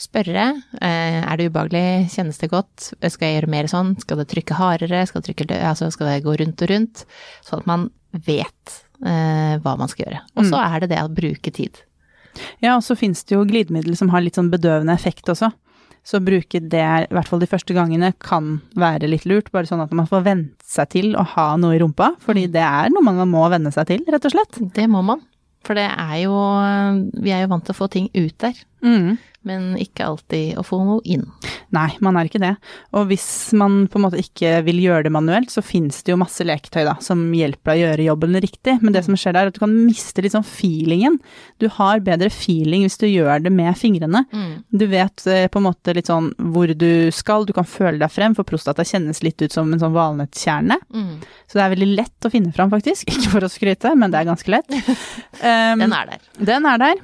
spørre. 0.00 0.62
Eh, 0.80 1.20
er 1.20 1.36
det 1.36 1.50
ubehagelig? 1.52 2.08
Kjennes 2.14 2.38
det 2.40 2.50
godt? 2.50 2.94
Skal 3.10 3.28
jeg 3.28 3.42
gjøre 3.42 3.50
mer 3.52 3.64
sånn? 3.68 3.98
Skal 4.00 4.16
det 4.16 4.28
trykke 4.32 4.56
hardere? 4.56 5.06
Skal 5.06 5.20
det, 5.20 5.34
trykke, 5.36 5.60
altså 5.60 5.90
skal 5.92 6.06
det 6.14 6.24
gå 6.24 6.38
rundt 6.40 6.62
og 6.64 6.70
rundt? 6.72 7.04
Sånn 7.44 7.60
at 7.60 7.66
man 7.66 7.90
vet 8.12 8.78
eh, 9.04 9.56
hva 9.62 9.76
man 9.78 9.88
skal 9.88 10.06
gjøre. 10.06 10.20
Og 10.36 10.44
så 10.50 10.60
er 10.62 10.80
det 10.84 10.90
det 10.94 11.00
å 11.04 11.08
bruke 11.12 11.52
tid. 11.52 11.82
Ja, 12.62 12.76
og 12.76 12.84
så 12.86 12.94
finnes 12.96 13.24
det 13.26 13.34
jo 13.34 13.44
glidemiddel 13.48 13.96
som 13.98 14.08
har 14.12 14.22
litt 14.22 14.36
sånn 14.38 14.50
bedøvende 14.52 14.94
effekt 14.94 15.28
også. 15.32 15.50
Så 16.06 16.16
å 16.16 16.24
bruke 16.24 16.60
det, 16.62 16.80
i 16.80 17.12
hvert 17.12 17.28
fall 17.28 17.42
de 17.42 17.48
første 17.50 17.74
gangene, 17.76 18.14
kan 18.24 18.60
være 18.78 19.08
litt 19.10 19.26
lurt. 19.28 19.50
Bare 19.52 19.68
sånn 19.68 19.82
at 19.84 19.92
man 19.92 20.06
får 20.08 20.22
vent 20.24 20.62
seg 20.64 20.88
til 20.94 21.10
å 21.18 21.24
ha 21.34 21.56
noe 21.60 21.76
i 21.76 21.80
rumpa. 21.82 22.14
Fordi 22.24 22.46
det 22.48 22.62
er 22.64 22.88
noe 22.94 23.04
man 23.04 23.20
må 23.28 23.42
venne 23.52 23.72
seg 23.74 23.86
til, 23.90 24.04
rett 24.08 24.24
og 24.24 24.32
slett. 24.32 24.60
Det 24.74 24.86
må 24.88 25.02
man. 25.04 25.20
For 25.66 25.76
det 25.76 25.90
er 25.92 26.14
jo 26.22 26.32
Vi 27.20 27.34
er 27.36 27.42
jo 27.42 27.50
vant 27.52 27.66
til 27.68 27.74
å 27.74 27.80
få 27.82 27.90
ting 27.92 28.08
ut 28.14 28.36
der, 28.38 28.54
Mm. 28.80 29.18
Men 29.46 29.72
ikke 29.80 30.04
alltid 30.04 30.58
å 30.60 30.64
få 30.66 30.78
noe 30.84 31.00
inn. 31.08 31.24
Nei, 31.72 31.88
man 32.04 32.18
er 32.18 32.28
ikke 32.28 32.42
det. 32.42 32.52
Og 32.98 33.06
hvis 33.08 33.24
man 33.56 33.84
på 33.90 33.98
en 33.98 34.04
måte 34.04 34.20
ikke 34.20 34.58
vil 34.66 34.80
gjøre 34.82 35.06
det 35.06 35.12
manuelt, 35.14 35.52
så 35.52 35.62
finnes 35.64 36.02
det 36.04 36.12
jo 36.12 36.18
masse 36.20 36.44
leketøy 36.44 36.82
da, 36.88 36.96
som 37.04 37.22
hjelper 37.36 37.72
deg 37.72 37.78
å 37.78 37.84
gjøre 37.86 38.06
jobben 38.08 38.40
riktig. 38.42 38.76
Men 38.82 38.96
det 38.96 39.04
som 39.06 39.16
skjer 39.16 39.36
der, 39.36 39.48
er 39.48 39.52
at 39.52 39.56
du 39.56 39.62
kan 39.62 39.72
miste 39.72 40.24
litt 40.24 40.34
sånn 40.34 40.46
feelingen. 40.46 41.20
Du 41.62 41.68
har 41.78 42.02
bedre 42.04 42.28
feeling 42.34 42.84
hvis 42.84 42.98
du 43.00 43.06
gjør 43.08 43.44
det 43.46 43.52
med 43.54 43.78
fingrene. 43.80 44.24
Mm. 44.34 44.50
Du 44.82 44.84
vet 44.90 45.26
eh, 45.30 45.46
på 45.48 45.62
en 45.62 45.68
måte 45.70 45.94
litt 45.96 46.10
sånn 46.10 46.32
hvor 46.52 46.74
du 46.74 46.92
skal, 47.14 47.46
du 47.48 47.54
kan 47.56 47.68
føle 47.68 48.00
deg 48.02 48.12
frem, 48.12 48.36
for 48.36 48.48
prostata 48.48 48.84
kjennes 48.86 49.22
litt 49.24 49.40
ut 49.40 49.54
som 49.54 49.70
en 49.72 49.80
sånn 49.80 49.96
valnøttkjerne. 49.96 50.80
Mm. 50.92 51.14
Så 51.46 51.56
det 51.56 51.64
er 51.64 51.74
veldig 51.76 51.90
lett 51.94 52.28
å 52.28 52.32
finne 52.34 52.52
fram, 52.56 52.74
faktisk. 52.74 53.08
Ikke 53.14 53.36
for 53.38 53.46
å 53.46 53.52
skryte, 53.52 53.94
men 53.96 54.12
det 54.12 54.20
er 54.20 54.28
ganske 54.28 54.52
lett. 54.58 54.68
Um, 55.40 55.80
Den 55.86 55.96
er 55.96 56.12
der. 56.12 56.28
den 56.52 56.68
er 56.68 56.82
der. 56.82 57.00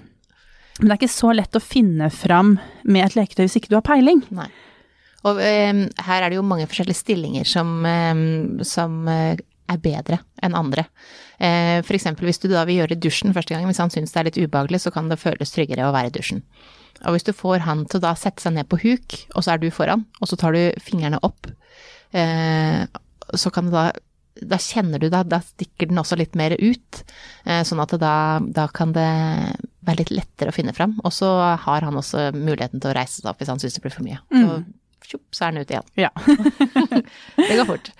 Men 0.80 0.88
det 0.88 0.94
er 0.94 1.00
ikke 1.00 1.14
så 1.16 1.32
lett 1.32 1.56
å 1.56 1.62
finne 1.62 2.10
fram 2.12 2.56
med 2.84 3.04
et 3.06 3.16
leketøy 3.16 3.46
hvis 3.46 3.58
ikke 3.60 3.72
du 3.72 3.78
har 3.78 3.86
peiling. 3.86 4.22
Nei. 4.36 4.48
Og 5.26 5.40
eh, 5.42 5.84
her 6.06 6.22
er 6.22 6.30
det 6.30 6.38
jo 6.38 6.46
mange 6.46 6.68
forskjellige 6.68 7.00
stillinger 7.00 7.48
som, 7.48 7.78
eh, 7.88 8.20
som 8.68 9.06
eh, 9.10 9.38
er 9.72 9.82
bedre 9.82 10.20
enn 10.44 10.56
andre. 10.58 10.86
Eh, 11.42 11.80
for 11.86 11.96
eksempel 11.96 12.28
hvis 12.28 12.40
du 12.42 12.48
da 12.52 12.64
vil 12.68 12.82
gjøre 12.82 12.98
dusjen 13.00 13.34
første 13.36 13.54
gang, 13.54 13.66
hvis 13.68 13.80
han 13.82 13.92
syns 13.92 14.14
det 14.14 14.20
er 14.20 14.28
litt 14.28 14.40
ubehagelig, 14.40 14.84
så 14.84 14.92
kan 14.94 15.10
det 15.10 15.20
føles 15.20 15.54
tryggere 15.54 15.88
å 15.88 15.94
være 15.96 16.12
i 16.12 16.16
dusjen. 16.18 16.44
Og 17.04 17.16
hvis 17.16 17.26
du 17.26 17.32
får 17.36 17.64
han 17.66 17.84
til 17.84 18.00
å 18.00 18.06
da 18.06 18.14
sette 18.16 18.44
seg 18.44 18.56
ned 18.56 18.68
på 18.70 18.80
huk, 18.84 19.18
og 19.34 19.44
så 19.44 19.54
er 19.54 19.60
du 19.60 19.68
foran, 19.74 20.06
og 20.20 20.30
så 20.30 20.38
tar 20.40 20.56
du 20.56 20.62
fingrene 20.84 21.20
opp, 21.26 21.48
eh, 22.16 22.84
så 23.36 23.52
kan 23.52 23.70
det 23.70 23.76
da 23.76 23.88
da 24.36 24.58
kjenner 24.60 25.00
du 25.00 25.08
det, 25.08 25.22
da 25.30 25.38
stikker 25.40 25.88
den 25.88 26.00
også 26.00 26.18
litt 26.20 26.34
mer 26.36 26.52
ut, 26.60 26.98
eh, 27.48 27.62
sånn 27.64 27.80
at 27.80 27.94
da, 28.00 28.38
da 28.40 28.66
kan 28.68 28.92
det 28.92 29.06
være 29.86 30.02
litt 30.02 30.14
lettere 30.14 30.52
å 30.52 30.56
finne 30.56 30.74
fram. 30.76 30.96
Og 31.06 31.14
så 31.14 31.28
har 31.62 31.86
han 31.86 31.96
også 31.98 32.30
muligheten 32.36 32.82
til 32.82 32.92
å 32.92 32.96
reise 32.96 33.20
seg 33.20 33.30
opp 33.30 33.42
hvis 33.42 33.52
han 33.52 33.62
syns 33.62 33.78
det 33.78 33.84
blir 33.84 33.94
for 33.94 34.06
mye. 34.06 34.20
Så, 34.30 34.58
tjopp, 35.10 35.26
så 35.34 35.46
er 35.48 35.54
den 35.56 35.64
ute 35.66 35.76
igjen. 35.76 35.90
Ja. 36.06 36.10
Det 37.36 37.56
går 37.60 37.68
fort. 37.68 37.92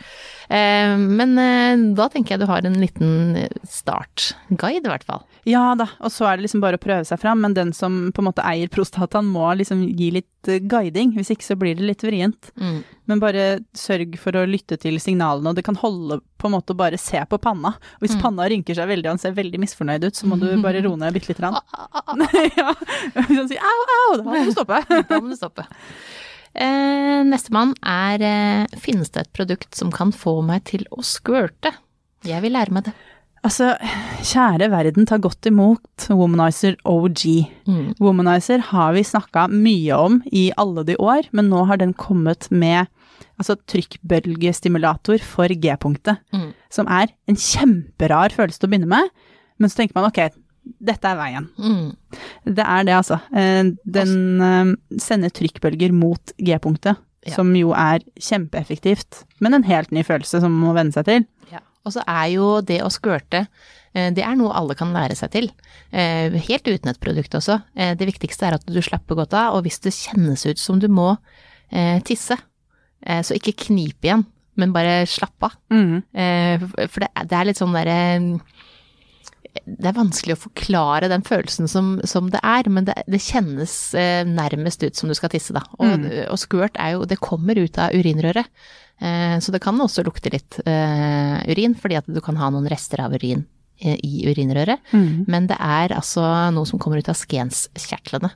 Eh, 0.47 0.95
men 1.01 1.33
eh, 1.43 1.81
da 1.99 2.07
tenker 2.13 2.35
jeg 2.37 2.45
du 2.45 2.47
har 2.51 2.67
en 2.69 2.77
liten 2.79 3.49
startguide, 3.67 4.85
i 4.87 4.91
hvert 4.93 5.07
fall. 5.07 5.25
Ja 5.47 5.73
da, 5.79 5.89
og 6.03 6.11
så 6.15 6.27
er 6.27 6.39
det 6.39 6.47
liksom 6.47 6.63
bare 6.63 6.79
å 6.79 6.83
prøve 6.83 7.07
seg 7.07 7.21
fram, 7.23 7.41
men 7.45 7.55
den 7.55 7.73
som 7.75 8.09
på 8.15 8.23
en 8.23 8.29
måte 8.29 8.45
eier 8.47 8.71
prostataen 8.73 9.27
må 9.31 9.47
liksom 9.59 9.85
gi 9.99 10.09
litt 10.19 10.51
eh, 10.51 10.61
guiding, 10.63 11.13
hvis 11.17 11.31
ikke 11.35 11.47
så 11.47 11.57
blir 11.59 11.79
det 11.79 11.87
litt 11.87 12.03
vrient. 12.07 12.51
Mm. 12.59 12.81
Men 13.07 13.23
bare 13.23 13.45
sørg 13.79 14.17
for 14.19 14.35
å 14.39 14.47
lytte 14.51 14.79
til 14.83 14.99
signalene, 15.03 15.51
og 15.53 15.59
det 15.59 15.67
kan 15.67 15.79
holde 15.79 16.21
på 16.39 16.49
en 16.51 16.57
måte 16.57 16.75
å 16.75 16.79
bare 16.79 16.99
se 17.01 17.21
på 17.31 17.39
panna. 17.43 17.75
Og 17.99 18.07
hvis 18.07 18.17
Mm. 18.17 18.23
panna 18.23 18.47
rynker 18.51 18.75
seg 18.79 18.89
veldig 18.91 19.07
og 19.11 19.15
han 19.17 19.23
ser 19.23 19.35
veldig 19.37 19.59
misfornøyd 19.63 20.05
ut, 20.09 20.15
så 20.19 20.27
må 20.31 20.39
du 20.41 20.47
bare 20.63 20.81
roe 20.87 20.97
ned 20.99 21.15
bitte 21.15 21.31
lite 21.35 21.43
grann. 21.43 21.59
Ja. 22.57 22.71
Hvis 23.27 23.39
han 23.39 23.49
sier 23.51 23.63
au, 23.63 23.81
au, 23.97 24.17
da 24.19 24.25
må 24.31 24.45
du 24.47 24.53
stoppe. 24.55 24.79
Da 25.11 25.19
må 25.21 25.31
du 25.31 25.37
stoppe. 25.39 25.67
Eh, 26.57 27.21
Nestemann 27.29 27.75
er 27.85 28.23
eh, 28.25 28.79
Finnes 28.81 29.11
det 29.13 29.27
et 29.27 29.33
produkt 29.37 29.77
som 29.77 29.91
kan 29.93 30.13
få 30.17 30.39
meg 30.47 30.65
til 30.71 30.87
å 30.95 31.03
squirte? 31.05 31.75
Jeg 32.27 32.41
vil 32.43 32.57
lære 32.57 32.73
meg 32.75 32.89
det. 32.89 32.95
Altså, 33.47 33.75
kjære 34.27 34.67
verden, 34.73 35.05
ta 35.07 35.19
godt 35.23 35.47
imot 35.47 36.09
Womanizer 36.11 36.75
OG. 36.89 37.21
Mm. 37.69 37.93
Womanizer 38.03 38.65
har 38.73 38.97
vi 38.97 39.05
snakka 39.07 39.45
mye 39.53 39.95
om 40.03 40.17
i 40.35 40.49
alle 40.59 40.83
de 40.89 40.97
år, 40.99 41.29
men 41.37 41.53
nå 41.53 41.61
har 41.69 41.79
den 41.79 41.93
kommet 41.95 42.49
med 42.51 42.89
altså 43.39 43.55
trykkbølgestimulator 43.69 45.23
for 45.23 45.47
G-punktet, 45.53 46.19
Mm. 46.33 46.55
som 46.71 46.89
er 46.89 47.13
en 47.29 47.37
kjemperar 47.37 48.33
følelse 48.35 48.59
til 48.61 48.69
å 48.69 48.73
begynne 48.73 48.89
med, 48.91 49.09
men 49.61 49.71
så 49.71 49.77
tenker 49.77 49.95
man 49.95 50.09
ok, 50.11 50.33
dette 50.83 51.09
er 51.11 51.17
veien. 51.19 51.49
Mm. 51.59 51.93
Det 52.47 52.65
er 52.65 52.85
det, 52.89 52.95
altså. 52.97 53.21
Eh, 53.35 53.71
Den 53.85 54.41
eh, 54.43 54.73
sender 55.03 55.31
trykkbølger 55.35 55.93
mot 55.95 56.33
G-punktet, 56.39 56.97
Ja. 57.27 57.35
som 57.35 57.49
jo 57.59 57.73
er 57.75 58.05
kjempeeffektivt, 58.23 59.25
men 59.43 59.55
en 59.55 59.65
helt 59.67 59.91
ny 59.91 60.05
følelse 60.07 60.39
som 60.41 60.53
man 60.53 60.69
må 60.69 60.75
venne 60.77 60.93
seg 60.95 61.05
til. 61.09 61.25
Ja. 61.51 61.59
Og 61.85 61.93
så 61.97 62.05
er 62.07 62.29
jo 62.35 62.61
det 62.63 62.81
å 62.85 62.91
skvørte, 62.91 63.49
eh, 63.95 64.11
det 64.15 64.23
er 64.23 64.37
noe 64.39 64.55
alle 64.55 64.77
kan 64.79 64.93
lære 64.95 65.17
seg 65.19 65.33
til. 65.35 65.49
Helt 65.91 66.67
uten 66.69 66.91
et 66.93 67.01
produkt 67.01 67.35
også. 67.35 67.61
Det 67.75 68.07
viktigste 68.07 68.47
er 68.47 68.55
at 68.59 68.67
du 68.67 68.79
slapper 68.83 69.17
godt 69.19 69.35
av, 69.35 69.55
og 69.57 69.65
hvis 69.65 69.81
det 69.81 69.95
kjennes 69.95 70.45
ut 70.47 70.59
som 70.59 70.79
du 70.79 70.87
må 70.89 71.17
tisse, 72.05 72.37
så 73.07 73.35
ikke 73.39 73.55
knip 73.67 74.03
igjen, 74.07 74.25
men 74.57 74.73
bare 74.73 75.07
slapp 75.07 75.47
av. 75.47 75.55
Mm. 75.71 76.03
For 76.91 77.01
det, 77.05 77.11
det 77.31 77.39
er 77.39 77.45
litt 77.49 77.59
sånn 77.61 77.75
derre 77.75 77.99
Det 79.65 79.89
er 79.91 79.97
vanskelig 79.97 80.37
å 80.37 80.43
forklare 80.45 81.09
den 81.13 81.25
følelsen 81.27 81.69
som, 81.71 81.97
som 82.05 82.31
det 82.33 82.41
er, 82.45 82.69
men 82.73 82.87
det, 82.89 82.97
det 83.11 83.23
kjennes 83.25 83.75
eh, 83.99 84.23
nærmest 84.29 84.85
ut 84.85 84.97
som 84.99 85.09
du 85.11 85.17
skal 85.17 85.33
tisse, 85.33 85.55
da. 85.57 85.65
Og, 85.79 86.07
og 86.31 86.41
skvørt 86.41 86.77
er 86.83 86.97
jo 86.97 87.07
Det 87.09 87.21
kommer 87.23 87.59
ut 87.59 87.79
av 87.81 87.95
urinrøret. 87.97 88.49
Eh, 89.01 89.37
så 89.41 89.53
det 89.53 89.61
kan 89.65 89.81
også 89.83 90.05
lukte 90.07 90.33
litt 90.33 90.61
eh, 90.65 91.37
urin, 91.51 91.77
fordi 91.77 91.99
at 92.01 92.09
du 92.09 92.21
kan 92.25 92.39
ha 92.41 92.49
noen 92.53 92.69
rester 92.71 93.03
av 93.05 93.13
urin 93.17 93.45
eh, 93.81 93.99
i 94.01 94.25
urinrøret. 94.31 94.81
Mm. 94.93 95.27
Men 95.29 95.49
det 95.51 95.59
er 95.61 95.97
altså 95.97 96.25
noe 96.57 96.69
som 96.69 96.81
kommer 96.81 97.03
ut 97.03 97.13
av 97.13 97.19
skenskjertlene. 97.19 98.33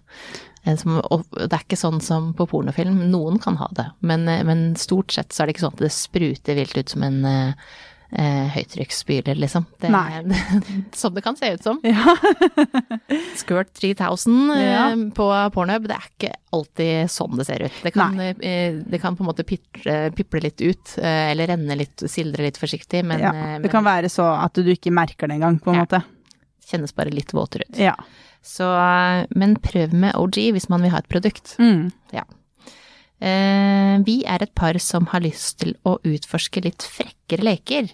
Eh, 0.64 0.76
Som, 0.76 0.98
og 1.00 1.24
det 1.32 1.48
er 1.48 1.64
ikke 1.64 1.80
sånn 1.80 2.02
som 2.04 2.34
på 2.36 2.44
pornofilm, 2.50 3.06
noen 3.08 3.40
kan 3.40 3.56
ha 3.56 3.70
det, 3.72 3.86
men, 4.04 4.28
eh, 4.28 4.42
men 4.44 4.74
stort 4.76 5.14
sett 5.16 5.32
så 5.32 5.42
er 5.42 5.48
det 5.48 5.56
ikke 5.56 5.64
sånn 5.68 5.78
at 5.78 5.86
det 5.86 5.94
spruter 5.96 6.60
vilt 6.60 6.76
ut 6.76 6.92
som 6.92 7.06
en 7.06 7.22
eh, 8.12 8.26
eh, 8.44 8.48
høytrykksspyler, 8.54 9.34
liksom. 9.40 9.66
Det, 9.80 9.90
Nei. 9.90 10.22
som 10.92 11.14
det 11.16 11.22
kan 11.24 11.36
se 11.36 11.52
ut 11.54 11.62
som. 11.62 11.80
Ja. 11.86 12.16
Squirt 13.36 13.72
3000 13.74 14.50
eh, 14.50 14.62
Ja. 14.64 14.86
på 15.14 15.26
Pornhub, 15.54 15.86
det 15.88 15.96
er 15.96 16.06
ikke 16.08 16.32
alltid 16.54 17.10
sånn 17.10 17.36
det 17.38 17.46
ser 17.48 17.64
ut. 17.66 17.80
Det 17.82 17.92
kan, 17.94 18.18
eh, 18.20 18.74
det 18.86 19.00
kan 19.02 19.16
på 19.16 19.24
en 19.24 19.30
måte 19.30 19.44
piple, 19.46 20.10
piple 20.16 20.40
litt 20.44 20.60
ut, 20.60 20.96
eh, 20.98 21.30
eller 21.32 21.50
renne 21.52 21.76
litt, 21.78 22.02
sildre 22.10 22.46
litt 22.48 22.58
forsiktig, 22.60 23.04
men, 23.04 23.20
ja. 23.22 23.30
eh, 23.34 23.52
Det 23.58 23.66
men 23.68 23.70
kan 23.70 23.84
være 23.86 24.10
så 24.12 24.26
at 24.44 24.54
du 24.58 24.70
ikke 24.72 24.92
merker 24.94 25.28
det 25.30 25.38
engang, 25.40 25.60
på 25.62 25.70
en 25.74 25.80
Ja. 25.82 25.86
måte. 25.86 26.02
kjennes 26.70 26.92
bare 26.94 27.10
litt 27.10 27.32
våtere 27.34 27.64
ut. 27.68 27.78
Ja. 27.82 27.96
Så, 28.46 28.62
eh, 28.62 29.26
men 29.34 29.56
prøv 29.56 29.92
med 29.92 30.14
OG 30.14 30.52
hvis 30.54 30.68
man 30.70 30.82
vil 30.82 30.90
ha 30.92 30.98
et 30.98 31.08
produkt. 31.08 31.56
Mm. 31.58 31.90
Eh, 32.12 32.22
vi 33.20 34.14
er 34.24 34.40
et 34.40 34.54
par 34.56 34.78
som 34.80 35.10
har 35.12 35.20
lyst 35.20 35.58
til 35.60 35.74
å 35.84 35.98
utforske 36.08 36.62
litt 36.64 36.86
frekkere 36.88 37.44
leker. 37.44 37.90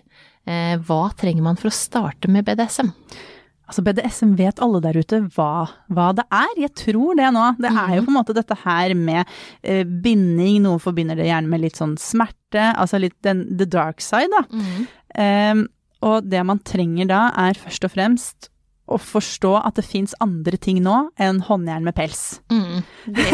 Eh, 0.47 0.77
hva 0.87 1.09
trenger 1.19 1.43
man 1.43 1.59
for 1.59 1.73
å 1.73 1.75
starte 1.75 2.31
med 2.31 2.47
BDSM? 2.47 2.93
Altså 3.67 3.83
BDSM 3.83 4.37
vet 4.39 4.61
alle 4.63 4.79
der 4.85 4.95
ute 5.03 5.19
hva, 5.35 5.67
hva 5.91 6.11
det 6.15 6.23
er, 6.31 6.53
jeg 6.63 6.75
tror 6.79 7.17
det 7.19 7.33
nå. 7.35 7.47
Det 7.59 7.73
er 7.73 7.97
jo 7.97 8.05
på 8.07 8.13
en 8.13 8.19
måte 8.21 8.37
dette 8.37 8.55
her 8.63 8.95
med 8.95 9.25
eh, 9.67 9.83
binding, 9.83 10.61
noen 10.63 10.83
forbinder 10.83 11.19
det 11.19 11.27
gjerne 11.27 11.51
med 11.51 11.65
litt 11.65 11.81
sånn 11.81 11.97
smerte, 11.99 12.69
altså 12.77 13.03
litt 13.03 13.17
den, 13.27 13.43
the 13.59 13.67
dark 13.67 14.05
side, 14.05 14.31
da. 14.31 14.45
Ehm, 15.19 15.67
og 16.07 16.29
det 16.31 16.45
man 16.47 16.63
trenger 16.63 17.11
da 17.11 17.23
er 17.49 17.59
først 17.59 17.89
og 17.89 17.95
fremst 17.97 18.51
å 18.87 18.99
forstå 19.03 19.53
at 19.67 19.79
det 19.79 19.85
fins 19.87 20.15
andre 20.23 20.59
ting 20.63 20.79
nå 20.85 21.11
enn 21.19 21.41
håndjern 21.47 21.87
med 21.87 21.97
pels. 21.97 22.41
Mm. 22.53 22.83
Det, 23.17 23.27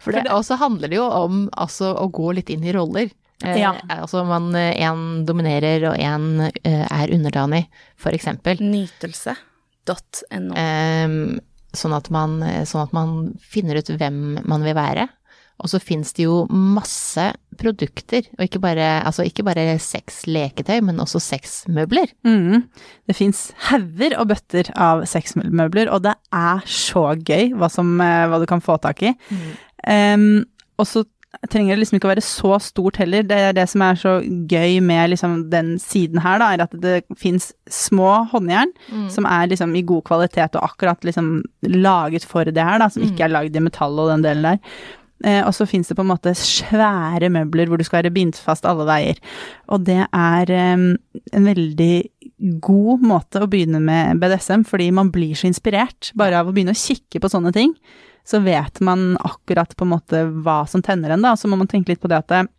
for 0.00 0.12
det, 0.14 0.26
og 0.32 0.44
så 0.46 0.56
handler 0.60 0.88
det 0.92 0.98
jo 0.98 1.06
om 1.08 1.46
altså, 1.52 1.90
å 1.96 2.06
gå 2.12 2.32
litt 2.36 2.50
inn 2.52 2.64
i 2.64 2.74
roller. 2.76 3.08
Eh, 3.44 3.58
Ja. 3.60 3.74
Altså 3.92 4.22
man 4.28 4.50
én 4.56 5.24
dominerer 5.28 5.88
og 5.90 5.96
én 6.00 6.46
eh, 6.62 6.86
er 6.86 7.12
underdanig, 7.12 7.66
for 8.00 8.16
eksempel. 8.16 8.60
Nytelse.no. 8.62 10.54
Eh, 10.56 11.08
sånn, 11.76 11.98
sånn 12.06 12.84
at 12.86 12.92
man 12.96 13.16
finner 13.42 13.80
ut 13.80 13.90
hvem 13.96 14.38
man 14.44 14.64
vil 14.64 14.76
være. 14.78 15.08
Og 15.62 15.70
så 15.72 15.80
fins 15.80 16.12
det 16.16 16.26
jo 16.26 16.42
masse 16.52 17.30
produkter, 17.56 18.26
og 18.36 18.44
ikke 18.44 18.60
bare, 18.60 18.88
altså 19.08 19.24
ikke 19.24 19.44
bare 19.46 19.78
sexleketøy, 19.80 20.82
men 20.84 21.00
også 21.00 21.20
sexmøbler. 21.24 22.12
Mm. 22.28 22.66
Det 23.08 23.16
fins 23.16 23.48
hauger 23.70 24.18
og 24.20 24.28
bøtter 24.34 24.68
av 24.76 25.06
sexmøbler, 25.08 25.88
og 25.88 26.04
det 26.04 26.12
er 26.36 26.60
så 26.68 27.08
gøy 27.16 27.54
hva, 27.56 27.70
som, 27.72 27.96
eh, 28.04 28.26
hva 28.28 28.40
du 28.42 28.46
kan 28.50 28.60
få 28.64 28.76
tak 28.84 29.00
i. 29.08 29.14
Ehm, 29.88 30.44
og 30.76 30.88
så 30.90 31.06
trenger 31.50 31.74
det 31.74 31.82
liksom 31.82 31.98
ikke 31.98 32.08
å 32.08 32.12
være 32.14 32.24
så 32.24 32.58
stort 32.64 32.98
heller. 33.00 33.24
Det 33.26 33.38
er 33.48 33.56
det 33.56 33.66
som 33.70 33.84
er 33.84 33.98
så 34.00 34.14
gøy 34.24 34.78
med 34.84 35.12
liksom 35.12 35.38
den 35.52 35.74
siden 35.82 36.20
her, 36.24 36.40
da, 36.40 36.52
er 36.52 36.64
at 36.64 36.76
det 36.82 36.96
fins 37.20 37.50
små 37.72 38.26
håndjern 38.32 38.72
som 39.12 39.28
er 39.28 39.50
liksom 39.50 39.74
i 39.76 39.84
god 39.86 40.04
kvalitet 40.08 40.56
og 40.56 40.68
akkurat 40.70 41.04
liksom 41.06 41.42
laget 41.76 42.24
for 42.28 42.44
det 42.44 42.62
her, 42.62 42.80
da, 42.82 42.88
som 42.92 43.04
ikke 43.04 43.26
er 43.26 43.34
lagd 43.34 43.56
i 43.56 43.64
metall 43.64 43.98
og 43.98 44.12
den 44.14 44.24
delen 44.26 44.48
der. 44.52 44.78
Eh, 45.24 45.40
og 45.40 45.54
så 45.56 45.66
fins 45.68 45.88
det 45.88 45.96
på 45.96 46.04
en 46.04 46.10
måte 46.10 46.34
svære 46.36 47.30
møbler 47.32 47.70
hvor 47.70 47.80
du 47.80 47.86
skal 47.86 48.02
være 48.02 48.14
bindt 48.16 48.40
fast 48.42 48.68
alle 48.68 48.86
veier. 48.88 49.20
Og 49.72 49.86
det 49.86 50.02
er 50.04 50.52
en 50.56 51.48
veldig 51.48 51.94
god 52.64 53.06
måte 53.06 53.40
å 53.40 53.48
begynne 53.48 53.80
med 53.80 54.20
BDSM, 54.20 54.66
fordi 54.68 54.90
man 54.92 55.12
blir 55.14 55.36
så 55.38 55.48
inspirert 55.48 56.12
bare 56.18 56.42
av 56.42 56.50
å 56.50 56.56
begynne 56.56 56.76
å 56.76 56.82
kikke 56.82 57.22
på 57.22 57.32
sånne 57.32 57.54
ting. 57.56 57.72
Så 58.26 58.42
vet 58.44 58.82
man 58.84 59.14
akkurat 59.24 59.72
på 59.78 59.86
en 59.86 59.94
måte 59.94 60.24
hva 60.44 60.64
som 60.68 60.82
tenner 60.84 61.14
en, 61.14 61.24
da. 61.24 61.36
Så 61.38 61.48
må 61.48 61.56
man 61.56 61.70
tenke 61.70 61.94
litt 61.94 62.02
på 62.02 62.10
det 62.10 62.20
at 62.24 62.50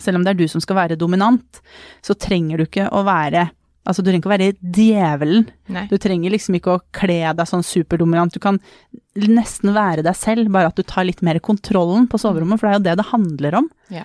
selv 0.00 0.18
om 0.18 0.24
det 0.24 0.34
er 0.34 0.40
du 0.40 0.46
som 0.50 0.62
skal 0.62 0.78
være 0.78 0.98
dominant, 1.00 1.60
så 2.04 2.16
trenger 2.18 2.60
du 2.60 2.66
ikke 2.66 2.88
å 2.94 3.02
være 3.06 3.48
Altså, 3.86 4.02
du 4.02 4.10
trenger 4.10 4.22
ikke 4.22 4.30
å 4.30 4.34
være 4.34 4.48
djevelen. 4.76 5.46
Nei. 5.72 5.84
Du 5.90 5.96
trenger 6.02 6.34
liksom 6.34 6.58
ikke 6.58 6.74
å 6.74 6.82
kle 6.96 7.20
deg 7.38 7.48
sånn 7.48 7.64
superdominant. 7.66 8.34
Du 8.34 8.42
kan 8.42 8.58
nesten 9.16 9.72
være 9.76 10.04
deg 10.06 10.18
selv, 10.18 10.50
bare 10.54 10.72
at 10.72 10.78
du 10.78 10.84
tar 10.86 11.06
litt 11.06 11.22
mer 11.26 11.38
kontrollen 11.44 12.08
på 12.10 12.20
soverommet, 12.20 12.60
for 12.60 12.68
det 12.68 12.74
er 12.74 12.80
jo 12.80 12.86
det 12.88 12.96
det 13.00 13.08
handler 13.12 13.58
om. 13.62 13.70
Ja. 13.94 14.04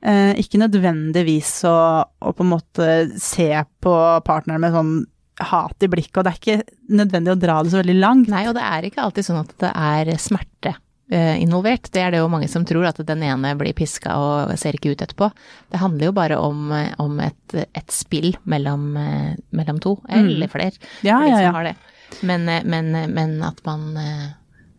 Eh, 0.00 0.34
ikke 0.40 0.60
nødvendigvis 0.62 1.52
å, 1.68 1.78
å 2.04 2.34
på 2.34 2.44
en 2.44 2.52
måte 2.54 2.90
se 3.20 3.52
på 3.84 3.96
partneren 4.26 4.62
med 4.64 4.76
sånn 4.76 4.94
hat 5.40 5.84
i 5.84 5.88
blikket, 5.88 6.20
og 6.20 6.26
det 6.26 6.32
er 6.32 6.40
ikke 6.40 6.94
nødvendig 7.00 7.32
å 7.32 7.40
dra 7.40 7.60
det 7.62 7.72
så 7.72 7.80
veldig 7.80 7.98
langt. 8.00 8.30
Nei, 8.32 8.44
og 8.50 8.56
det 8.58 8.64
er 8.66 8.86
ikke 8.88 9.04
alltid 9.04 9.28
sånn 9.30 9.42
at 9.44 9.54
det 9.62 9.70
er 9.72 10.12
smerte 10.20 10.74
involvert. 11.10 11.88
Det 11.90 12.02
er 12.04 12.12
det 12.14 12.20
jo 12.20 12.28
mange 12.30 12.48
som 12.48 12.64
tror, 12.64 12.84
at 12.86 13.00
den 13.06 13.22
ene 13.26 13.54
blir 13.58 13.74
piska 13.74 14.14
og 14.14 14.52
ser 14.60 14.76
ikke 14.78 14.92
ut 14.94 15.02
etterpå. 15.02 15.30
Det 15.72 15.80
handler 15.82 16.10
jo 16.10 16.16
bare 16.16 16.38
om, 16.38 16.70
eh, 16.72 16.92
om 17.02 17.18
et, 17.24 17.54
et 17.74 17.90
spill 17.94 18.36
mellom, 18.44 18.96
eh, 18.96 19.32
mellom 19.50 19.80
to, 19.82 19.96
eller 20.08 20.50
flere, 20.52 20.76
Ja, 21.02 21.18
for 21.18 21.26
de 21.26 21.32
ja, 21.32 21.36
som 21.36 21.44
ja. 21.48 21.54
har 21.58 21.64
det. 21.70 21.74
Men, 22.22 22.48
eh, 22.48 22.62
men, 22.64 22.92
men 23.14 23.42
at 23.42 23.58
man 23.66 23.96
eh, 23.96 24.28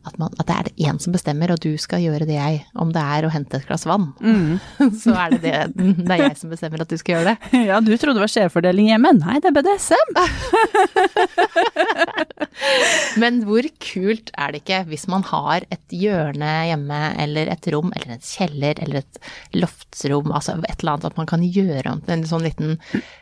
at, 0.08 0.16
man, 0.22 0.30
at 0.40 0.48
det 0.50 0.56
er 0.56 0.64
det 0.70 0.76
én 0.90 0.98
som 1.02 1.14
bestemmer, 1.14 1.52
og 1.54 1.60
du 1.64 1.72
skal 1.82 2.02
gjøre 2.04 2.26
det 2.30 2.38
jeg. 2.38 2.56
Om 2.82 2.90
det 2.96 3.04
er 3.18 3.22
å 3.28 3.32
hente 3.34 3.58
et 3.60 3.68
glass 3.70 3.86
vann, 3.90 4.08
Mm. 4.22 4.60
så 5.02 5.14
er 5.18 5.30
det, 5.38 5.56
det 5.76 5.90
det 6.02 6.14
er 6.16 6.22
jeg 6.28 6.38
som 6.40 6.50
bestemmer 6.54 6.80
at 6.84 6.92
du 6.92 6.98
skal 7.00 7.12
gjøre 7.20 7.34
det. 7.34 7.38
Ja, 7.72 7.78
du 7.84 7.92
trodde 7.96 8.18
det 8.18 8.24
var 8.26 8.32
skjevfordeling 8.34 8.88
hjemme. 8.92 9.10
Nei, 9.20 9.38
det 9.44 9.48
er 9.52 9.56
BDSM. 9.56 10.10
Men 13.22 13.42
hvor 13.48 13.66
kult 13.84 14.32
er 14.40 14.54
det 14.54 14.62
ikke 14.64 14.80
hvis 14.90 15.06
man 15.12 15.24
har 15.30 15.66
et 15.74 15.94
hjørne 15.96 16.52
hjemme, 16.70 17.00
eller 17.22 17.52
et 17.54 17.68
rom, 17.74 17.92
eller 17.96 18.16
en 18.16 18.24
kjeller, 18.26 18.76
eller 18.84 19.02
et 19.02 19.16
loftsrom, 19.58 20.32
altså 20.34 20.52
et 20.68 20.82
eller 20.82 20.94
annet 20.96 21.10
at 21.12 21.20
man 21.20 21.30
kan 21.30 21.44
gjøre 21.46 21.92
om 21.94 22.02
til 22.06 22.16
en 22.18 22.26
sånn 22.28 22.46
liten 22.46 22.70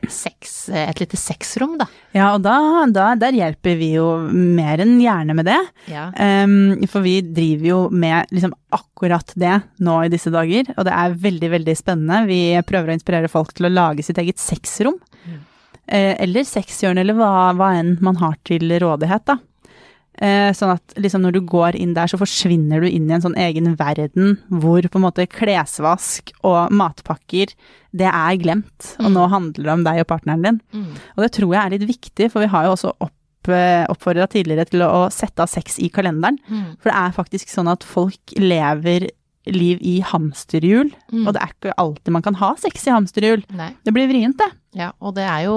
sex, 0.09 0.69
et 0.73 0.99
lite 1.01 1.17
sexrom, 1.19 1.77
da. 1.81 1.87
Ja, 2.15 2.31
og 2.35 2.43
da, 2.45 2.55
da, 2.93 3.11
der 3.19 3.35
hjelper 3.37 3.77
vi 3.79 3.91
jo 3.97 4.07
mer 4.31 4.81
enn 4.83 4.97
gjerne 5.01 5.35
med 5.37 5.45
det. 5.49 5.59
Ja. 5.91 6.07
Um, 6.15 6.68
for 6.89 7.05
vi 7.05 7.19
driver 7.25 7.67
jo 7.67 7.79
med 7.91 8.31
liksom 8.33 8.53
akkurat 8.75 9.33
det 9.39 9.55
nå 9.83 9.97
i 10.05 10.11
disse 10.11 10.31
dager, 10.33 10.71
og 10.75 10.87
det 10.87 10.95
er 10.95 11.19
veldig, 11.25 11.51
veldig 11.55 11.75
spennende. 11.77 12.23
Vi 12.29 12.41
prøver 12.67 12.91
å 12.91 12.97
inspirere 12.97 13.31
folk 13.31 13.53
til 13.55 13.69
å 13.69 13.73
lage 13.73 14.05
sitt 14.05 14.21
eget 14.21 14.41
sexrom. 14.41 14.99
Eh, 15.89 16.15
eller 16.21 16.45
sexhjørne, 16.45 17.01
eller 17.01 17.17
hva, 17.17 17.51
hva 17.57 17.73
enn 17.79 17.95
man 18.05 18.19
har 18.21 18.35
til 18.45 18.69
rådighet, 18.81 19.25
da. 19.25 19.39
Eh, 20.19 20.49
sånn 20.51 20.73
at 20.73 20.97
liksom 20.99 21.23
når 21.23 21.37
du 21.37 21.39
går 21.47 21.77
inn 21.79 21.93
der, 21.95 22.09
så 22.11 22.19
forsvinner 22.19 22.83
du 22.83 22.89
inn 22.89 23.07
i 23.07 23.15
en 23.15 23.23
sånn 23.23 23.37
egen 23.39 23.71
verden 23.79 24.35
hvor 24.51 24.83
på 24.83 24.99
en 24.99 25.05
måte 25.05 25.27
klesvask 25.31 26.33
og 26.43 26.73
matpakker, 26.75 27.53
det 27.95 28.09
er 28.09 28.39
glemt. 28.41 28.91
Og 28.99 29.13
nå 29.15 29.29
handler 29.31 29.69
det 29.69 29.75
om 29.77 29.85
deg 29.87 30.01
og 30.03 30.09
partneren 30.11 30.43
din. 30.43 30.59
Mm. 30.75 30.91
Og 31.15 31.23
det 31.23 31.31
tror 31.37 31.55
jeg 31.55 31.61
er 31.61 31.75
litt 31.77 31.87
viktig, 31.87 32.27
for 32.33 32.43
vi 32.43 32.51
har 32.51 32.67
jo 32.67 32.75
også 32.75 32.93
opp, 32.99 33.15
oppfordra 33.89 34.27
tidligere 34.29 34.65
til 34.69 34.81
å, 34.85 34.89
å 35.05 35.09
sette 35.13 35.41
av 35.45 35.49
sex 35.49 35.79
i 35.79 35.89
kalenderen. 35.89 36.37
Mm. 36.49 36.75
For 36.81 36.91
det 36.91 36.97
er 36.99 37.15
faktisk 37.15 37.49
sånn 37.49 37.69
at 37.71 37.83
folk 37.83 38.35
lever 38.37 39.09
liv 39.49 39.79
i 39.81 39.99
hamsterhjul, 40.05 40.91
Mm. 41.11 41.25
og 41.27 41.33
det 41.33 41.41
er 41.41 41.53
ikke 41.55 41.73
alltid 41.81 42.11
man 42.13 42.21
kan 42.21 42.35
ha 42.35 42.55
sex 42.59 42.85
i 42.85 42.91
hamsterhjul. 42.91 43.43
Nei. 43.57 43.71
Det 43.83 43.93
blir 43.95 44.07
vrient, 44.11 44.37
det. 44.37 44.49
Ja, 44.77 44.91
og 45.01 45.15
det 45.17 45.23
er 45.25 45.47
jo 45.47 45.53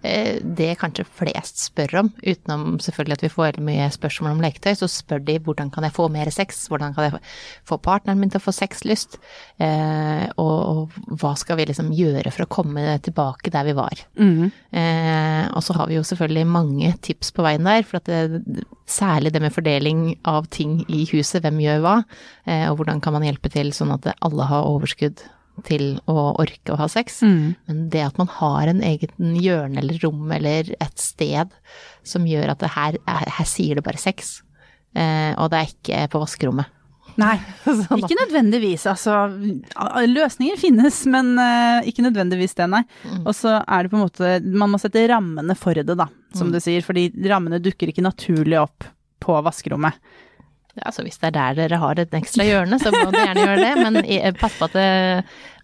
eh, 0.00 0.38
det 0.40 0.70
kanskje 0.80 1.04
flest 1.04 1.58
spør 1.66 1.98
om, 2.00 2.06
utenom 2.22 2.78
selvfølgelig 2.80 3.18
at 3.18 3.24
vi 3.26 3.30
får 3.34 3.44
veldig 3.50 3.64
mye 3.66 3.88
spørsmål 3.92 4.38
om 4.38 4.40
leketøy, 4.40 4.72
så 4.78 4.88
spør 4.88 5.20
de 5.26 5.36
hvordan 5.44 5.68
kan 5.74 5.84
jeg 5.84 5.92
få 5.98 6.06
mer 6.14 6.30
sex, 6.32 6.62
hvordan 6.72 6.96
kan 6.96 7.10
jeg 7.10 7.20
få 7.68 7.76
partneren 7.84 8.22
min 8.22 8.32
til 8.32 8.40
å 8.40 8.46
få 8.46 8.56
sexlyst, 8.56 9.18
eh, 9.60 10.24
og, 10.40 10.56
og 10.88 11.20
hva 11.20 11.34
skal 11.36 11.60
vi 11.60 11.68
liksom 11.68 11.92
gjøre 11.92 12.32
for 12.32 12.46
å 12.46 12.50
komme 12.56 12.96
tilbake 13.04 13.52
der 13.52 13.68
vi 13.68 13.76
var. 13.76 14.00
Eh, 14.72 15.44
og 15.52 15.60
så 15.66 15.76
har 15.76 15.92
vi 15.92 16.00
jo 16.00 16.08
selvfølgelig 16.08 16.48
mange 16.48 16.94
tips 17.04 17.34
på 17.36 17.44
veien 17.44 17.68
der, 17.68 17.84
for 17.84 18.00
at 18.00 18.08
det, 18.08 18.64
særlig 18.88 19.36
det 19.36 19.44
med 19.44 19.52
fordeling 19.52 20.06
av 20.24 20.48
ting 20.48 20.80
i 20.88 21.04
huset, 21.12 21.44
hvem 21.44 21.60
gjør 21.66 21.84
hva, 21.84 21.98
eh, 22.48 22.64
og 22.70 22.80
hvordan 22.80 23.04
kan 23.04 23.18
man 23.18 23.28
hjelpe 23.28 23.52
til 23.52 23.76
sånn 23.76 23.92
at 23.98 24.14
alle 24.16 24.48
har 24.48 24.72
overskudd 24.72 25.20
til 25.66 25.98
å 26.10 26.32
orke 26.38 26.74
å 26.74 26.78
ha 26.80 26.88
sex. 26.90 27.20
Men 27.68 27.84
det 27.92 28.04
at 28.06 28.18
man 28.20 28.30
har 28.38 28.70
en 28.70 28.82
egen 28.84 29.36
hjørne 29.42 29.82
eller 29.82 30.00
rom 30.04 30.30
eller 30.34 30.72
et 30.78 30.98
sted 31.02 31.54
som 32.06 32.26
gjør 32.28 32.54
at 32.54 32.64
det 32.64 32.72
her, 32.74 32.98
her 33.06 33.48
sier 33.48 33.78
det 33.78 33.84
bare 33.86 34.00
sex, 34.00 34.40
eh, 34.96 35.32
og 35.36 35.50
det 35.52 35.60
er 35.60 35.72
ikke 35.72 36.02
på 36.14 36.22
vaskerommet. 36.24 36.74
Nei, 37.18 37.34
ikke 37.98 38.14
nødvendigvis. 38.14 38.84
Altså, 38.86 39.24
løsninger 40.06 40.58
finnes, 40.60 41.00
men 41.10 41.32
eh, 41.42 41.88
ikke 41.90 42.04
nødvendigvis 42.06 42.54
det, 42.60 42.68
nei. 42.70 42.84
Og 43.24 43.32
så 43.34 43.56
er 43.58 43.84
det 43.84 43.90
på 43.90 43.98
en 43.98 44.04
måte 44.04 44.36
Man 44.46 44.70
må 44.70 44.78
sette 44.78 45.02
rammene 45.10 45.56
for 45.58 45.74
det, 45.74 45.96
da, 45.98 46.06
som 46.36 46.52
du 46.54 46.60
sier. 46.62 46.84
Fordi 46.86 47.08
rammene 47.26 47.58
dukker 47.62 47.90
ikke 47.90 48.06
naturlig 48.06 48.60
opp 48.60 48.86
på 49.24 49.34
vaskerommet. 49.44 49.98
Ja, 50.78 50.92
så 50.94 51.04
hvis 51.04 51.18
det 51.20 51.30
er 51.30 51.36
der 51.36 51.56
dere 51.62 51.80
har 51.82 52.00
et 52.00 52.14
ekstra 52.14 52.46
hjørne, 52.46 52.78
så 52.80 52.92
må 52.94 53.08
dere 53.10 53.24
gjerne 53.26 53.46
gjøre 53.46 53.62
det, 53.64 53.72
men 53.84 54.36
pass 54.38 54.58
på 54.58 54.68
at 54.68 54.76
det, 54.78 54.90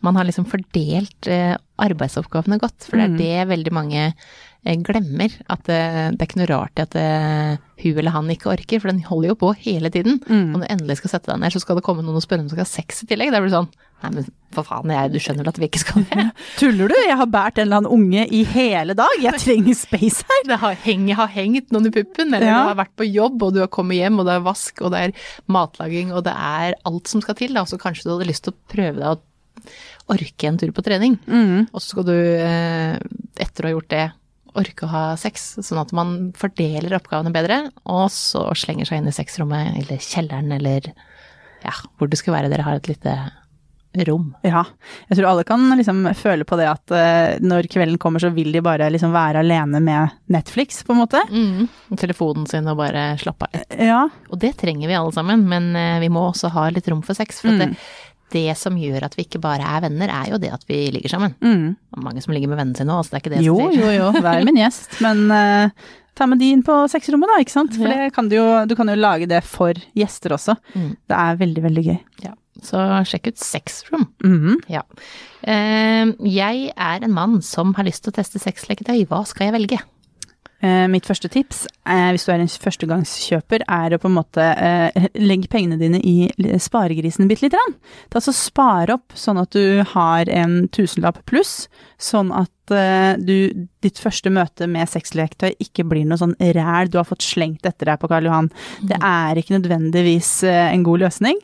man 0.04 0.18
har 0.18 0.26
liksom 0.28 0.48
fordelt 0.50 1.28
eh, 1.30 1.54
arbeidsoppgavene 1.84 2.58
godt, 2.62 2.88
for 2.88 3.00
det 3.00 3.06
er 3.06 3.18
det 3.20 3.50
veldig 3.52 3.74
mange 3.74 4.08
eh, 4.10 4.32
glemmer. 4.64 5.32
At 5.52 5.64
det, 5.68 5.78
det 6.16 6.22
er 6.24 6.28
ikke 6.28 6.40
noe 6.40 6.50
rart 6.50 6.80
at 6.80 6.94
det, 6.96 7.60
hun 7.84 7.98
eller 8.00 8.14
han 8.14 8.30
ikke 8.32 8.48
orker, 8.54 8.80
for 8.80 8.88
den 8.90 9.02
holder 9.04 9.32
jo 9.32 9.36
på 9.42 9.50
hele 9.60 9.90
tiden. 9.92 10.20
Og 10.24 10.54
når 10.56 10.62
du 10.64 10.70
endelig 10.72 10.96
skal 11.02 11.12
sette 11.16 11.30
deg 11.32 11.42
ned, 11.42 11.52
så 11.52 11.60
skal 11.60 11.76
det 11.76 11.84
komme 11.84 12.04
noen 12.06 12.16
og 12.16 12.24
spørre 12.24 12.40
om 12.44 12.48
du 12.48 12.54
skal 12.54 12.64
ha 12.64 12.70
sex 12.70 13.02
i 13.04 13.08
tillegg. 13.10 13.32
Da 13.34 13.42
blir 13.42 13.52
det 13.52 13.58
sånn, 13.58 13.68
nei 14.04 14.10
men 14.16 14.28
for 14.54 14.62
faen, 14.68 14.92
jeg, 14.94 15.10
du 15.12 15.18
skjønner 15.18 15.42
vel 15.44 15.50
at 15.52 15.58
vi 15.60 15.68
ikke 15.68 15.82
skal 15.82 16.04
det. 16.08 16.24
Tuller 16.60 16.92
du? 16.92 16.96
Jeg 17.02 17.18
har 17.20 17.30
båret 17.34 17.58
en 17.60 17.66
eller 17.66 17.82
annen 17.82 17.92
unge 17.98 18.24
i 18.30 18.40
hele 18.54 18.94
dag. 18.96 19.14
Jeg 19.20 19.40
trenger 19.42 19.76
space 19.78 20.24
her. 20.30 20.42
Det 20.48 20.58
har, 20.62 20.76
heng, 20.86 21.08
har 21.18 21.32
hengt 21.34 21.72
noen 21.74 21.90
i 21.90 21.94
puppen, 21.94 22.30
eller 22.32 22.46
Ja. 22.48 22.60
du 22.64 22.72
har 22.72 22.80
vært 22.84 22.94
på 23.00 23.08
jobb, 23.10 23.42
og 23.42 23.54
du 23.56 23.60
har 23.64 23.70
kommet 23.74 23.98
hjem, 24.00 24.18
og 24.22 24.28
det 24.30 24.38
er 24.38 24.46
vask, 24.48 24.80
og 24.86 24.94
det 24.94 25.04
er 25.08 25.16
matlaging, 25.50 26.12
og 26.14 26.24
det 26.28 26.34
er 26.38 26.78
alt 26.88 27.10
som 27.10 27.20
skal 27.24 27.36
til, 27.42 27.52
da. 27.58 27.66
Så 27.68 27.76
kanskje 27.82 28.06
du 28.08 28.14
hadde 28.16 28.30
lyst 28.32 28.46
til 28.48 28.54
å 28.54 28.60
prøve 28.72 29.00
deg 29.02 29.12
å 29.12 29.20
orke 30.14 30.46
en 30.50 30.58
tur 30.60 30.70
på 30.76 30.82
trening. 30.84 31.14
Og 31.72 31.80
så 31.80 31.94
skal 31.94 32.04
du, 32.08 32.14
eh, 32.14 32.98
etter 33.40 33.64
å 33.64 33.70
ha 33.70 33.74
gjort 33.74 33.88
det, 33.94 34.04
orke 34.54 34.86
å 34.86 34.90
ha 34.92 35.04
sex, 35.20 35.56
sånn 35.62 35.80
at 35.82 35.92
man 35.96 36.32
fordeler 36.38 36.94
oppgavene 36.98 37.32
bedre, 37.34 37.60
og 37.84 38.06
så 38.14 38.46
slenger 38.58 38.88
seg 38.90 39.00
inn 39.02 39.10
i 39.10 39.14
sexrommet, 39.14 39.74
eller 39.82 40.02
kjelleren, 40.02 40.52
eller 40.58 40.92
ja, 41.64 41.72
hvor 41.98 42.10
det 42.10 42.20
skulle 42.20 42.38
være 42.38 42.52
dere 42.52 42.66
har 42.66 42.78
et 42.78 42.90
lite 42.90 43.14
rom. 44.08 44.32
Ja, 44.42 44.64
jeg 45.06 45.20
tror 45.20 45.28
alle 45.30 45.44
kan 45.46 45.68
liksom 45.78 46.00
føle 46.18 46.42
på 46.48 46.56
det 46.58 46.64
at 46.66 46.90
uh, 46.90 47.36
når 47.44 47.68
kvelden 47.70 47.98
kommer, 48.02 48.18
så 48.18 48.32
vil 48.34 48.50
de 48.50 48.62
bare 48.64 48.88
liksom 48.90 49.12
være 49.14 49.44
alene 49.44 49.78
med 49.78 50.16
Netflix, 50.34 50.80
på 50.82 50.96
en 50.96 50.98
måte. 51.04 51.20
Mm. 51.30 51.68
Telefonen 52.00 52.48
sin 52.50 52.66
og 52.72 52.80
bare 52.80 53.12
slappe 53.22 53.46
av 53.46 53.54
litt. 53.54 53.76
Ja. 53.78 54.00
Og 54.34 54.40
det 54.42 54.56
trenger 54.58 54.90
vi 54.90 54.96
alle 54.98 55.14
sammen, 55.14 55.46
men 55.46 55.70
uh, 55.78 56.00
vi 56.02 56.10
må 56.10 56.24
også 56.32 56.50
ha 56.56 56.66
litt 56.74 56.90
rom 56.90 57.04
for 57.06 57.14
sex. 57.14 57.38
For 57.44 57.54
at 57.54 57.62
det, 57.62 57.70
Mm. 57.74 57.78
Det 58.34 58.56
som 58.60 58.76
gjør 58.78 59.06
at 59.08 59.14
vi 59.18 59.24
ikke 59.28 59.40
bare 59.42 59.64
er 59.76 59.84
venner, 59.86 60.10
er 60.12 60.32
jo 60.34 60.38
det 60.42 60.50
at 60.54 60.64
vi 60.68 60.82
ligger 60.94 61.14
sammen. 61.14 61.34
Mm. 61.40 61.66
Det 61.78 61.98
er 62.00 62.06
mange 62.10 62.22
som 62.24 62.34
ligger 62.36 62.50
med 62.52 62.58
vennene 62.60 62.76
sine 62.80 62.90
nå, 62.92 63.00
så 63.06 63.14
det 63.14 63.20
er 63.20 63.24
ikke 63.24 63.34
det 63.36 63.44
Jo, 63.46 63.56
som 63.62 63.72
sier. 63.72 63.84
jo, 63.84 63.92
jo, 64.02 64.24
vær 64.26 64.44
min 64.48 64.58
gjest, 64.60 64.96
men 65.04 65.24
uh, 65.30 65.90
ta 66.18 66.26
med 66.30 66.38
de 66.42 66.52
inn 66.54 66.62
på 66.66 66.76
sexrommet 66.92 67.30
da, 67.32 67.40
ikke 67.42 67.54
sant? 67.56 67.74
For 67.78 67.88
Ja. 67.90 68.04
det 68.04 68.14
kan 68.14 68.28
du, 68.30 68.36
jo, 68.38 68.46
du 68.70 68.74
kan 68.78 68.90
jo 68.92 68.98
lage 68.98 69.26
det 69.30 69.42
for 69.46 69.74
gjester 69.98 70.34
også. 70.36 70.58
Mm. 70.74 70.90
Det 71.10 71.20
er 71.24 71.40
veldig, 71.46 71.62
veldig 71.70 71.86
gøy. 71.88 72.00
Ja. 72.28 72.34
Så 72.64 72.78
sjekk 73.10 73.32
ut 73.32 73.38
Sexroom. 73.42 74.04
-hmm. 74.22 74.60
Ja. 74.70 74.82
uh, 75.48 76.14
jeg 76.24 76.70
er 76.76 77.02
en 77.04 77.12
mann 77.12 77.40
som 77.42 77.74
har 77.74 77.84
lyst 77.84 78.04
til 78.04 78.12
å 78.12 78.16
teste 78.20 78.38
sexleketøy. 78.38 79.06
Hva 79.10 79.24
skal 79.26 79.48
jeg 79.50 79.54
velge? 79.58 79.78
Eh, 80.64 80.84
mitt 80.88 81.04
første 81.04 81.28
tips, 81.28 81.64
eh, 81.84 82.10
hvis 82.14 82.24
du 82.24 82.30
er 82.32 82.40
en 82.40 82.48
førstegangskjøper, 82.48 83.66
er 83.68 83.92
å 83.92 84.00
på 84.00 84.08
en 84.08 84.16
måte 84.16 84.40
eh, 84.40 85.08
legge 85.20 85.50
pengene 85.52 85.76
dine 85.80 86.00
i 86.00 86.30
sparegrisen 86.62 87.28
bitte 87.28 87.44
lite 87.44 87.58
grann. 87.58 87.74
Altså 88.14 88.32
så 88.32 88.36
spare 88.38 88.96
opp 88.96 89.12
sånn 89.18 89.42
at 89.42 89.52
du 89.52 89.82
har 89.92 90.30
en 90.32 90.62
tusenlapp 90.72 91.20
pluss, 91.28 91.66
sånn 92.00 92.32
at 92.32 92.50
du, 92.64 93.66
ditt 93.84 93.98
første 94.00 94.30
møte 94.32 94.64
med 94.72 94.88
sexleketøy 94.88 95.50
ikke 95.60 95.84
blir 95.84 96.06
noe 96.08 96.16
sånn 96.16 96.32
ræl 96.56 96.88
du 96.88 96.96
har 96.96 97.04
fått 97.04 97.26
slengt 97.26 97.66
etter 97.68 97.90
deg 97.90 98.00
på 98.00 98.08
Karl 98.08 98.24
Johan. 98.24 98.48
Det 98.88 98.96
er 99.04 99.36
ikke 99.36 99.58
nødvendigvis 99.58 100.30
en 100.48 100.86
god 100.86 101.04
løsning. 101.04 101.42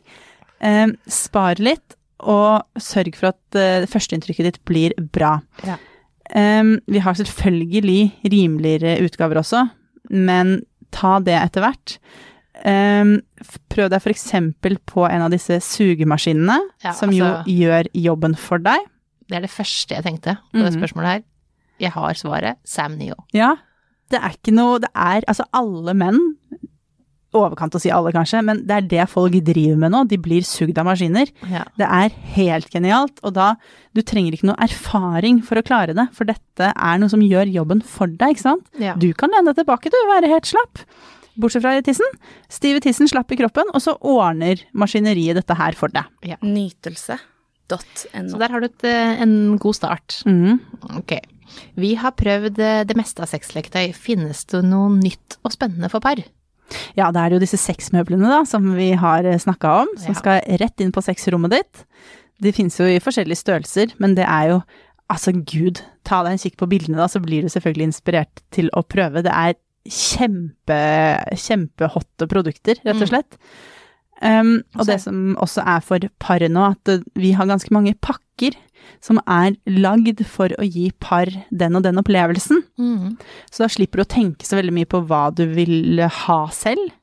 Spar 1.05 1.61
litt, 1.61 1.93
og 2.25 2.65
sørg 2.81 3.19
for 3.19 3.35
at 3.35 3.61
førsteinntrykket 3.93 4.49
ditt 4.49 4.59
blir 4.65 4.97
bra. 5.13 5.35
Ja. 5.67 5.77
Vi 6.33 6.99
har 7.03 7.13
selvfølgelig 7.17 8.11
rimeligere 8.23 9.01
utgaver 9.03 9.35
også, 9.41 9.65
men 10.09 10.61
ta 10.91 11.19
det 11.19 11.35
etter 11.41 11.61
hvert. 11.65 11.97
Prøv 13.71 13.89
deg 13.91 13.99
f.eks. 14.01 14.25
på 14.85 15.05
en 15.09 15.21
av 15.25 15.31
disse 15.33 15.57
sugemaskinene, 15.63 16.57
Ja, 16.83 16.91
som 16.93 17.11
jo 17.11 17.25
altså- 17.25 17.47
gjør 17.47 17.87
jobben 17.93 18.35
for 18.37 18.57
deg. 18.59 18.79
Det 19.27 19.37
er 19.37 19.41
det 19.41 19.49
første 19.51 19.95
jeg 19.95 20.03
tenkte 20.03 20.37
på 20.53 20.59
det 20.63 20.73
Mhm. 20.73 20.81
spørsmålet 20.81 21.07
her. 21.07 21.23
Jeg 21.79 21.91
har 21.91 22.13
svaret. 22.13 22.55
Sam 22.65 22.97
Neo. 22.97 23.15
Ja, 23.33 23.55
det 24.11 24.19
er 24.21 24.29
ikke 24.29 24.53
noe 24.53 24.79
Det 24.79 24.89
er 24.95 25.21
altså 25.27 25.43
alle 25.53 25.93
menn 25.93 26.35
Overkant 27.31 27.77
å 27.77 27.79
si 27.79 27.91
alle, 27.93 28.11
kanskje, 28.11 28.41
men 28.43 28.65
det 28.67 28.75
er 28.75 28.87
det 28.91 29.05
folk 29.07 29.37
driver 29.47 29.77
med 29.79 29.93
nå. 29.93 30.01
De 30.11 30.17
blir 30.19 30.43
sugd 30.43 30.79
av 30.81 30.89
maskiner. 30.89 31.29
Ja. 31.47 31.63
Det 31.79 31.87
er 31.87 32.11
helt 32.35 32.67
genialt, 32.73 33.21
og 33.23 33.37
da 33.37 33.53
Du 33.91 33.99
trenger 34.07 34.31
ikke 34.31 34.47
noe 34.47 34.63
erfaring 34.63 35.41
for 35.43 35.59
å 35.59 35.63
klare 35.67 35.91
det, 35.91 36.05
for 36.15 36.23
dette 36.23 36.69
er 36.71 36.99
noe 36.99 37.11
som 37.11 37.19
gjør 37.19 37.49
jobben 37.51 37.81
for 37.83 38.07
deg, 38.07 38.37
ikke 38.37 38.45
sant? 38.45 38.69
Ja. 38.79 38.93
Du 38.95 39.09
kan 39.11 39.33
lene 39.35 39.51
deg 39.51 39.59
tilbake, 39.59 39.91
du, 39.91 39.97
være 40.07 40.31
helt 40.31 40.47
slapp. 40.47 40.79
Bortsett 41.35 41.63
fra 41.63 41.73
i 41.75 41.83
tissen. 41.83 42.07
Stive 42.51 42.79
tissen, 42.83 43.09
slapp 43.11 43.31
i 43.35 43.39
kroppen, 43.39 43.67
og 43.75 43.83
så 43.83 43.97
ordner 43.99 44.63
maskineriet 44.71 45.39
dette 45.39 45.59
her 45.59 45.75
for 45.75 45.91
deg. 45.91 46.07
Nytelse.no. 46.39 48.31
Så 48.31 48.39
der 48.39 48.51
har 48.51 48.63
du 48.63 48.67
et, 48.67 48.87
eh, 48.87 49.21
en 49.23 49.57
god 49.59 49.75
start. 49.75 50.21
Mm. 50.27 50.59
Ok. 50.99 51.17
Vi 51.79 51.95
har 51.99 52.15
prøvd 52.15 52.59
eh, 52.59 52.83
det 52.87 52.97
meste 52.99 53.23
av 53.23 53.31
sexleketøy. 53.31 53.91
Finnes 53.95 54.43
det 54.51 54.63
noe 54.67 54.91
nytt 54.95 55.39
og 55.43 55.55
spennende 55.55 55.91
for 55.91 56.03
par? 56.03 56.23
Ja, 56.97 57.11
det 57.11 57.21
er 57.21 57.35
jo 57.35 57.39
disse 57.43 57.57
sexmøblene 57.59 58.27
da, 58.31 58.43
som 58.47 58.69
vi 58.77 58.91
har 58.99 59.23
snakka 59.23 59.73
om, 59.83 59.91
som 59.97 60.13
Ja. 60.15 60.19
skal 60.19 60.41
rett 60.61 60.79
inn 60.81 60.91
på 60.91 61.03
sexrommet 61.03 61.51
ditt. 61.51 61.85
De 62.41 62.51
finnes 62.51 62.77
jo 62.79 62.85
i 62.89 62.99
forskjellige 63.03 63.37
størrelser, 63.43 63.93
men 63.99 64.15
det 64.15 64.25
er 64.27 64.49
jo 64.55 64.61
Altså, 65.11 65.33
gud, 65.35 65.81
ta 66.07 66.21
deg 66.23 66.31
en 66.31 66.39
kikk 66.39 66.53
på 66.55 66.69
bildene, 66.71 66.95
da, 66.95 67.03
så 67.11 67.19
blir 67.19 67.41
du 67.43 67.49
selvfølgelig 67.51 67.83
inspirert 67.89 68.39
til 68.55 68.69
å 68.71 68.79
prøve. 68.87 69.19
Det 69.25 69.33
er 69.35 69.57
kjempe, 69.91 70.77
kjempehotte 71.35 72.27
produkter, 72.31 72.79
rett 72.85 72.95
og 72.95 73.01
Mm. 73.01 73.09
Um, 74.21 74.59
og 74.77 74.85
det 74.85 74.99
som 75.01 75.33
også 75.41 75.63
er 75.65 75.81
for 75.81 76.03
paret 76.21 76.53
nå, 76.53 76.67
at 76.75 76.91
uh, 76.93 77.05
vi 77.17 77.31
har 77.33 77.49
ganske 77.49 77.73
mange 77.73 77.95
pakker 78.05 78.53
som 79.01 79.17
er 79.25 79.55
lagd 79.65 80.21
for 80.29 80.53
å 80.61 80.65
gi 80.65 80.91
par 81.01 81.29
den 81.49 81.77
og 81.77 81.85
den 81.85 81.97
opplevelsen. 82.01 82.61
Mm. 82.77 83.17
Så 83.49 83.63
da 83.63 83.69
slipper 83.71 84.01
du 84.01 84.05
å 84.05 84.13
tenke 84.13 84.45
så 84.45 84.59
veldig 84.59 84.73
mye 84.77 84.89
på 84.89 85.01
hva 85.09 85.29
du 85.33 85.47
vil 85.49 86.01
ha 86.05 86.39
selv. 86.53 86.93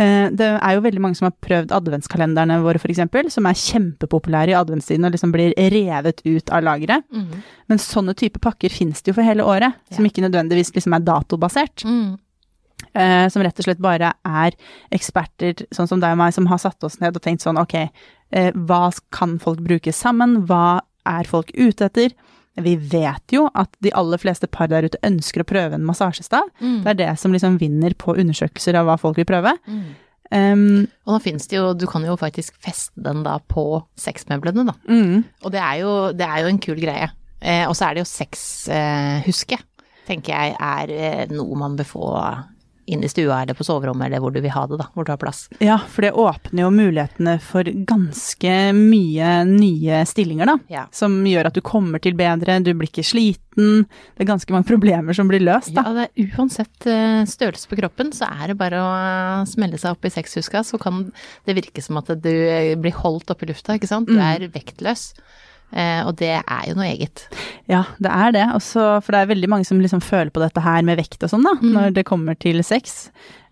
Uh, 0.00 0.30
Det 0.30 0.46
er 0.46 0.76
jo 0.76 0.86
veldig 0.86 1.02
mange 1.02 1.18
som 1.18 1.26
har 1.26 1.34
prøvd 1.42 1.74
adventskalenderne 1.74 2.60
våre, 2.62 2.78
f.eks., 2.78 3.34
som 3.34 3.50
er 3.50 3.58
kjempepopulære 3.66 4.54
i 4.54 4.58
adventstiden 4.60 5.10
og 5.10 5.16
liksom 5.16 5.34
blir 5.34 5.54
revet 5.58 6.22
ut 6.24 6.54
av 6.54 6.62
lageret. 6.70 7.02
Mm. 7.10 7.42
Men 7.66 7.82
sånne 7.82 8.14
type 8.14 8.38
pakker 8.42 8.70
finnes 8.70 9.02
det 9.02 9.10
jo 9.10 9.18
for 9.18 9.26
hele 9.26 9.42
året, 9.42 9.74
som 9.90 10.06
ikke 10.06 10.22
nødvendigvis 10.22 10.70
liksom 10.78 10.94
er 10.94 11.06
datobasert. 11.10 11.82
Mhm. 11.84 12.18
Eh, 12.94 13.28
Som 13.32 13.42
rett 13.42 13.58
og 13.58 13.66
slett 13.66 13.82
bare 13.82 14.12
er 14.26 14.56
eksperter, 14.94 15.66
sånn 15.74 15.88
som 15.90 16.00
deg 16.02 16.16
og 16.16 16.20
meg, 16.22 16.34
som 16.36 16.46
har 16.50 16.58
satt 16.62 16.82
oss 16.84 17.00
ned 17.00 17.16
og 17.16 17.22
tenkt 17.24 17.44
sånn 17.44 17.60
ok, 17.60 17.76
eh, 18.32 18.50
hva 18.54 18.90
kan 19.14 19.38
folk 19.42 19.62
bruke 19.64 19.92
sammen, 19.92 20.42
hva 20.48 20.80
er 21.08 21.28
folk 21.28 21.50
ute 21.56 21.88
etter? 21.88 22.12
Vi 22.60 22.74
vet 22.76 23.32
jo 23.32 23.46
at 23.56 23.70
de 23.80 23.92
aller 23.96 24.18
fleste 24.20 24.48
par 24.50 24.68
der 24.68 24.84
ute 24.90 24.98
ønsker 25.06 25.44
å 25.44 25.48
prøve 25.48 25.78
en 25.78 25.86
massasjestav. 25.86 26.50
Mm. 26.60 26.80
Det 26.84 26.90
er 26.92 26.98
det 26.98 27.10
som 27.22 27.32
liksom 27.32 27.56
vinner 27.60 27.94
på 27.96 28.16
undersøkelser 28.18 28.76
av 28.76 28.88
hva 28.90 28.98
folk 29.00 29.16
vil 29.20 29.28
prøve. 29.28 29.54
Mm. 29.70 29.84
Um, 30.30 30.86
Og 31.06 31.14
nå 31.16 31.20
finnes 31.24 31.48
det 31.50 31.56
jo, 31.56 31.72
du 31.74 31.86
kan 31.90 32.04
jo 32.06 32.14
faktisk 32.20 32.58
feste 32.62 33.00
den 33.02 33.24
da 33.26 33.38
på 33.50 33.64
sexmøblene, 33.98 34.66
da. 34.68 34.74
mm, 34.86 35.24
Og 35.42 35.54
det 35.54 35.62
er 35.62 35.80
jo, 35.80 35.94
det 36.14 36.26
er 36.26 36.44
jo 36.44 36.52
en 36.52 36.60
kul 36.62 36.78
greie. 36.78 37.08
Eh, 37.40 37.64
og 37.66 37.74
så 37.74 37.88
er 37.88 37.96
det 37.96 38.04
jo 38.04 38.10
sexhuske, 38.10 39.56
eh, 39.58 39.86
tenker 40.06 40.34
jeg 40.34 40.54
er 40.60 40.92
eh, 40.92 41.26
noe 41.32 41.56
man 41.58 41.78
bør 41.78 41.88
få 41.88 42.10
inn 42.90 43.04
i 43.06 43.10
stua 43.10 43.42
eller 43.42 43.56
på 43.56 43.66
soverommet 43.66 44.08
eller 44.08 44.22
hvor 44.22 44.34
du 44.34 44.40
vil 44.42 44.52
ha 44.54 44.64
det, 44.70 44.78
da. 44.80 44.88
Hvor 44.94 45.06
du 45.06 45.12
har 45.12 45.20
plass. 45.20 45.44
Ja, 45.62 45.78
for 45.90 46.06
det 46.06 46.12
åpner 46.18 46.64
jo 46.64 46.70
mulighetene 46.74 47.36
for 47.44 47.66
ganske 47.88 48.54
mye 48.76 49.32
nye 49.48 50.02
stillinger, 50.08 50.50
da. 50.50 50.56
Ja. 50.72 50.86
Som 50.94 51.20
gjør 51.28 51.50
at 51.50 51.58
du 51.58 51.62
kommer 51.64 52.02
til 52.02 52.16
bedre, 52.18 52.58
du 52.64 52.72
blir 52.74 52.90
ikke 52.90 53.06
sliten. 53.06 53.84
Det 54.16 54.24
er 54.24 54.30
ganske 54.32 54.54
mange 54.54 54.68
problemer 54.72 55.16
som 55.16 55.30
blir 55.30 55.42
løst, 55.44 55.74
Ja, 55.76 55.86
det 55.96 56.08
er 56.08 56.34
uansett 56.36 56.88
eh, 56.90 57.22
størrelse 57.28 57.70
på 57.70 57.78
kroppen, 57.80 58.14
så 58.16 58.28
er 58.30 58.52
det 58.52 58.58
bare 58.60 58.80
å 58.80 58.88
eh, 58.96 59.44
smelle 59.50 59.80
seg 59.80 59.96
opp 59.96 60.06
i 60.08 60.14
sexhuska, 60.14 60.64
så 60.66 60.80
kan 60.80 61.06
det 61.48 61.58
virke 61.58 61.84
som 61.84 62.00
at 62.00 62.12
du 62.22 62.32
eh, 62.32 62.74
blir 62.80 62.96
holdt 63.00 63.30
oppe 63.32 63.46
i 63.46 63.52
lufta, 63.52 63.78
ikke 63.78 63.90
sant. 63.90 64.10
Du 64.10 64.18
er 64.20 64.48
vektløs. 64.50 65.12
Eh, 65.70 66.00
og 66.06 66.16
det 66.18 66.34
er 66.40 66.64
jo 66.68 66.74
noe 66.78 66.88
eget. 66.88 67.26
Ja, 67.70 67.84
det 68.02 68.10
er 68.10 68.34
det. 68.34 68.46
Også, 68.56 68.88
for 69.04 69.14
det 69.14 69.22
er 69.22 69.32
veldig 69.34 69.50
mange 69.52 69.68
som 69.68 69.80
liksom 69.82 70.02
føler 70.04 70.32
på 70.34 70.42
dette 70.42 70.64
her 70.64 70.82
med 70.86 70.98
vekt 71.00 71.22
og 71.26 71.32
sånn, 71.32 71.46
da, 71.46 71.56
når 71.62 71.96
det 71.98 72.08
kommer 72.08 72.38
til 72.40 72.62
sex. 72.66 73.08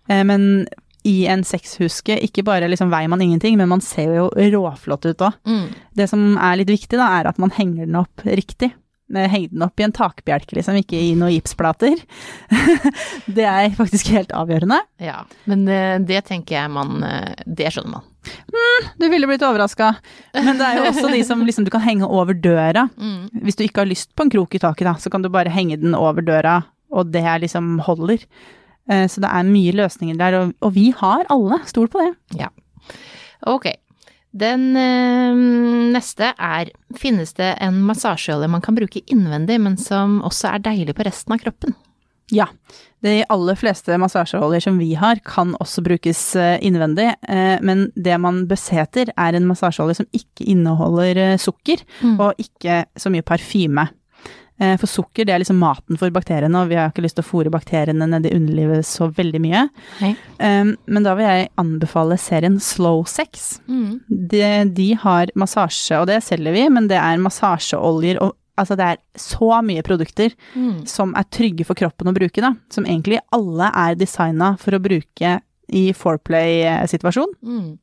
Eh, 0.09 0.23
men 0.27 0.67
i 1.07 1.23
en 1.31 1.45
sexhuske, 1.47 2.17
ikke 2.27 2.43
bare 2.47 2.67
liksom 2.67 2.91
veier 2.91 3.09
man 3.11 3.23
ingenting, 3.23 3.55
men 3.59 3.71
man 3.71 3.83
ser 3.83 4.11
jo 4.17 4.27
råflott 4.35 5.07
ut 5.07 5.23
òg. 5.29 5.39
Mm. 5.47 5.65
Det 5.95 6.09
som 6.11 6.33
er 6.35 6.59
litt 6.59 6.71
viktig, 6.73 6.99
da, 6.99 7.07
er 7.19 7.31
at 7.31 7.39
man 7.41 7.53
henger 7.55 7.87
den 7.87 7.99
opp 8.01 8.25
riktig. 8.27 8.73
Henge 9.09 9.49
den 9.49 9.63
opp 9.65 9.79
i 9.79 9.87
en 9.87 9.95
takbjelke, 9.95 10.53
liksom, 10.57 10.77
ikke 10.83 10.99
i 10.99 11.15
noen 11.17 11.33
gipsplater. 11.33 11.95
det 13.39 13.47
er 13.47 13.71
faktisk 13.79 14.11
helt 14.13 14.35
avgjørende. 14.35 14.83
Ja, 15.01 15.23
men 15.49 15.65
eh, 15.71 15.95
det 16.03 16.25
tenker 16.27 16.59
jeg 16.59 16.73
man 16.75 17.01
eh, 17.07 17.45
Det 17.47 17.71
skjønner 17.73 17.95
man. 17.99 18.08
Du 18.99 19.05
ville 19.09 19.27
blitt 19.29 19.43
overraska. 19.45 19.93
Men 20.35 20.57
det 20.59 20.65
er 20.67 20.79
jo 20.79 20.85
også 20.89 21.09
de 21.13 21.21
som 21.27 21.41
liksom 21.45 21.65
du 21.67 21.71
kan 21.73 21.83
henge 21.85 22.07
over 22.07 22.35
døra. 22.35 22.87
Mm. 22.99 23.29
Hvis 23.45 23.55
du 23.59 23.63
ikke 23.65 23.83
har 23.85 23.89
lyst 23.89 24.11
på 24.15 24.25
en 24.25 24.31
krok 24.33 24.55
i 24.57 24.61
taket, 24.61 24.85
da, 24.89 24.95
så 24.99 25.11
kan 25.13 25.23
du 25.23 25.29
bare 25.33 25.51
henge 25.53 25.77
den 25.79 25.95
over 25.97 26.25
døra, 26.25 26.57
og 26.91 27.11
det 27.13 27.23
er 27.23 27.39
liksom 27.43 27.77
holder. 27.87 28.25
Eh, 28.89 29.05
Så 29.07 29.21
det 29.23 29.29
er 29.31 29.47
mye 29.47 29.75
løsninger 29.77 30.17
der, 30.19 30.39
og, 30.41 30.53
og 30.65 30.73
vi 30.75 30.89
har 30.97 31.23
alle. 31.29 31.61
Stol 31.69 31.87
på 31.91 32.01
det. 32.03 32.13
Ja. 32.41 32.49
Ok. 33.47 33.69
Den 34.39 34.75
eh, 34.77 35.39
neste 35.95 36.33
er 36.37 36.69
Finnes 36.97 37.33
det 37.37 37.55
en 37.63 37.79
massasjeolje 37.87 38.49
man 38.49 38.61
kan 38.61 38.75
bruke 38.77 39.01
innvendig, 39.09 39.59
men 39.61 39.77
som 39.77 40.19
også 40.25 40.51
er 40.55 40.65
deilig 40.67 40.93
på 40.97 41.05
resten 41.07 41.33
av 41.33 41.41
kroppen? 41.41 41.73
Ja. 42.31 42.47
De 43.01 43.21
aller 43.31 43.55
fleste 43.55 43.95
massasjeoljer 44.01 44.59
som 44.65 44.77
vi 44.81 44.89
har, 44.99 45.21
kan 45.23 45.53
også 45.63 45.81
brukes 45.85 46.19
eh, 46.35 46.57
innvendig, 46.67 47.07
eh, 47.31 47.55
men 47.63 47.85
det 47.95 48.17
man 48.19 48.41
bør 48.49 48.59
se 48.59 48.75
etter, 48.81 49.13
er 49.15 49.37
en 49.37 49.47
massasjeolje 49.47 50.01
som 50.01 50.09
ikke 50.11 50.43
inneholder 50.51 51.17
eh, 51.23 51.37
sukker, 51.39 51.85
Mm. 52.03 52.17
og 52.19 52.33
ikke 52.43 52.81
så 52.99 53.09
mye 53.13 53.23
parfyme. 53.25 53.87
For 54.59 54.91
sukker 54.91 55.23
det 55.23 55.31
er 55.31 55.39
liksom 55.39 55.55
maten 55.55 55.95
for 55.95 56.11
bakteriene, 56.11 56.59
og 56.59 56.67
vi 56.67 56.75
har 56.75 56.89
ikke 56.91 57.05
lyst 57.05 57.15
til 57.15 57.23
å 57.23 57.27
fòre 57.29 57.51
bakteriene 57.53 58.03
nedi 58.11 58.33
underlivet 58.35 58.83
så 58.83 59.07
veldig 59.15 59.39
mye. 59.39 59.61
Hei. 60.01 60.09
Men 60.35 61.05
da 61.05 61.13
vil 61.15 61.23
jeg 61.29 61.47
anbefale 61.63 62.17
serien 62.19 62.57
Slow 62.59 63.05
Sex. 63.07 63.61
Mm. 63.71 64.01
De, 64.09 64.41
de 64.75 64.89
har 64.99 65.31
massasje, 65.39 66.01
og 66.01 66.09
det 66.11 66.19
selger 66.27 66.51
vi, 66.57 66.65
men 66.75 66.89
det 66.91 66.99
er 66.99 67.23
massasjeoljer 67.23 68.19
og 68.19 68.35
Altså 68.59 68.75
det 68.79 68.85
er 68.91 68.97
så 69.19 69.61
mye 69.65 69.83
produkter 69.87 70.35
Mm. 70.55 70.85
som 70.87 71.13
er 71.15 71.23
trygge 71.31 71.65
for 71.65 71.75
kroppen 71.79 72.07
å 72.11 72.13
bruke, 72.15 72.41
da. 72.43 72.53
Som 72.69 72.85
egentlig 72.85 73.19
alle 73.31 73.71
er 73.73 73.95
designa 73.95 74.57
for 74.59 74.75
å 74.77 74.81
bruke 74.83 75.39
i 75.69 75.91
foreplay-situasjon. 75.93 77.33
Mm. 77.43 77.77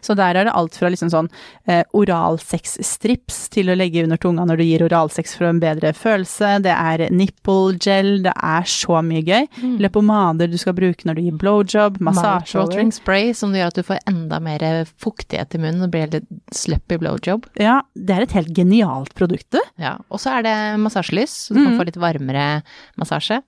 Så 0.00 0.14
der 0.16 0.34
er 0.34 0.48
det 0.48 0.54
alt 0.56 0.74
fra 0.78 0.88
liksom 0.88 1.10
sånn 1.12 1.26
eh, 1.68 1.82
oralsex-strips 1.94 3.48
til 3.52 3.68
å 3.70 3.76
legge 3.76 4.02
under 4.06 4.16
tunga 4.20 4.46
når 4.48 4.60
du 4.60 4.64
gir 4.64 4.84
oralsex 4.86 5.34
for 5.38 5.48
en 5.50 5.60
bedre 5.62 5.92
følelse. 5.96 6.54
Det 6.64 6.72
er 6.72 7.04
nipple 7.14 7.76
gel, 7.82 8.22
det 8.24 8.32
er 8.34 8.64
så 8.68 9.02
mye 9.04 9.22
gøy. 9.26 9.46
Mm. 9.60 9.76
Lepomader 9.84 10.50
du 10.50 10.56
skal 10.60 10.76
bruke 10.78 11.04
når 11.08 11.18
du 11.20 11.22
gir 11.26 11.38
blowjob, 11.40 12.00
massasje 12.04 12.58
Watering 12.62 12.92
spray 12.96 13.32
som 13.36 13.54
gjør 13.56 13.72
at 13.72 13.78
du 13.78 13.84
får 13.86 14.02
enda 14.10 14.40
mer 14.44 14.64
fuktighet 15.02 15.54
i 15.58 15.62
munnen 15.62 15.84
og 15.86 15.92
blir 15.94 16.10
litt 16.16 16.28
sluppy 16.54 16.98
blowjob. 17.02 17.46
Ja, 17.60 17.80
det 17.94 18.16
er 18.16 18.26
et 18.26 18.36
helt 18.38 18.54
genialt 18.56 19.14
produkt, 19.18 19.50
du. 19.54 19.60
Ja. 19.80 19.96
Og 20.08 20.22
så 20.22 20.38
er 20.38 20.46
det 20.48 20.56
massasjelys, 20.82 21.34
så 21.48 21.54
du 21.54 21.60
kan 21.62 21.74
Mm. 21.74 21.78
få 21.78 21.84
litt 21.86 21.96
varmere 22.00 22.62
massasje. 22.96 23.42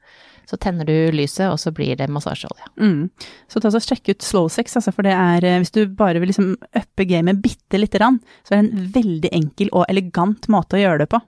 Så 0.50 0.58
tenner 0.58 0.88
du 0.88 1.14
lyset, 1.14 1.46
og 1.46 1.60
så 1.62 1.70
blir 1.74 1.94
det 1.98 2.10
massasjeolje. 2.10 2.66
Mm. 2.82 3.06
Så 3.50 3.62
ta 3.62 3.70
så 3.70 3.82
sjekk 3.84 4.10
ut 4.10 4.26
Slowsex, 4.26 4.74
altså, 4.80 4.94
for 4.96 5.06
det 5.06 5.14
er 5.14 5.46
eh, 5.46 5.58
Hvis 5.62 5.74
du 5.76 5.84
bare 5.86 6.18
vil 6.18 6.32
liksom 6.32 6.56
uppe 6.58 7.06
gamet 7.06 7.38
bitte 7.44 7.78
lite 7.78 8.00
grann, 8.00 8.18
så 8.42 8.56
er 8.56 8.62
det 8.62 8.66
en 8.66 8.94
veldig 8.96 9.34
enkel 9.36 9.70
og 9.70 9.86
elegant 9.88 10.50
måte 10.50 10.78
å 10.78 10.82
gjøre 10.82 11.04
det 11.04 11.10
på. 11.14 11.22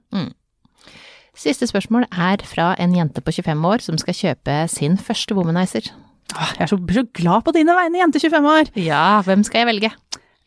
Siste 1.39 1.67
spørsmål 1.69 2.09
er 2.11 2.43
fra 2.45 2.73
en 2.83 2.93
jente 2.97 3.23
på 3.25 3.33
25 3.33 3.69
år 3.71 3.85
som 3.85 4.01
skal 4.01 4.17
kjøpe 4.19 4.57
sin 4.69 4.99
første 5.01 5.37
womanizer. 5.39 5.87
Åh, 6.33 6.51
jeg 6.59 6.67
er 6.67 6.73
så, 6.73 6.79
så 6.81 7.05
glad 7.17 7.47
på 7.47 7.55
dine 7.57 7.77
vegne, 7.77 8.03
jente 8.03 8.21
25 8.21 8.51
år! 8.53 8.73
Ja, 8.81 9.23
hvem 9.25 9.45
skal 9.47 9.63
jeg 9.63 9.71
velge? 9.71 9.93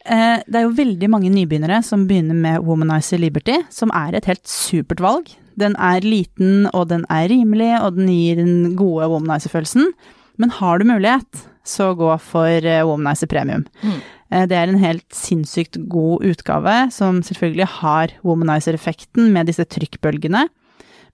Eh, 0.05 0.43
det 0.45 0.59
er 0.59 0.67
jo 0.67 0.75
veldig 0.77 1.09
mange 1.09 1.31
nybegynnere 1.33 1.81
som 1.85 2.05
begynner 2.09 2.38
med 2.38 2.61
Womanizer 2.65 3.21
Liberty, 3.21 3.57
som 3.73 3.93
er 3.97 4.17
et 4.17 4.29
helt 4.29 4.45
supert 4.49 5.01
valg. 5.01 5.31
Den 5.57 5.75
er 5.79 6.03
liten, 6.03 6.67
og 6.73 6.89
den 6.91 7.05
er 7.09 7.29
rimelig, 7.31 7.71
og 7.81 7.95
den 7.95 8.09
gir 8.11 8.35
den 8.41 8.75
gode 8.75 9.07
womanizer-følelsen. 9.11 9.93
Men 10.37 10.49
har 10.57 10.79
du 10.79 10.85
mulighet, 10.89 11.45
så 11.65 11.93
gå 11.97 12.11
for 12.21 12.45
eh, 12.67 12.83
Womanizer 12.85 13.27
Premium. 13.31 13.63
Mm. 13.81 14.01
Eh, 14.31 14.43
det 14.51 14.57
er 14.59 14.67
en 14.67 14.81
helt 14.83 15.07
sinnssykt 15.15 15.79
god 15.89 16.25
utgave, 16.27 16.91
som 16.91 17.21
selvfølgelig 17.23 17.69
har 17.79 18.13
womanizer-effekten 18.27 19.31
med 19.33 19.47
disse 19.47 19.63
trykkbølgene. 19.65 20.43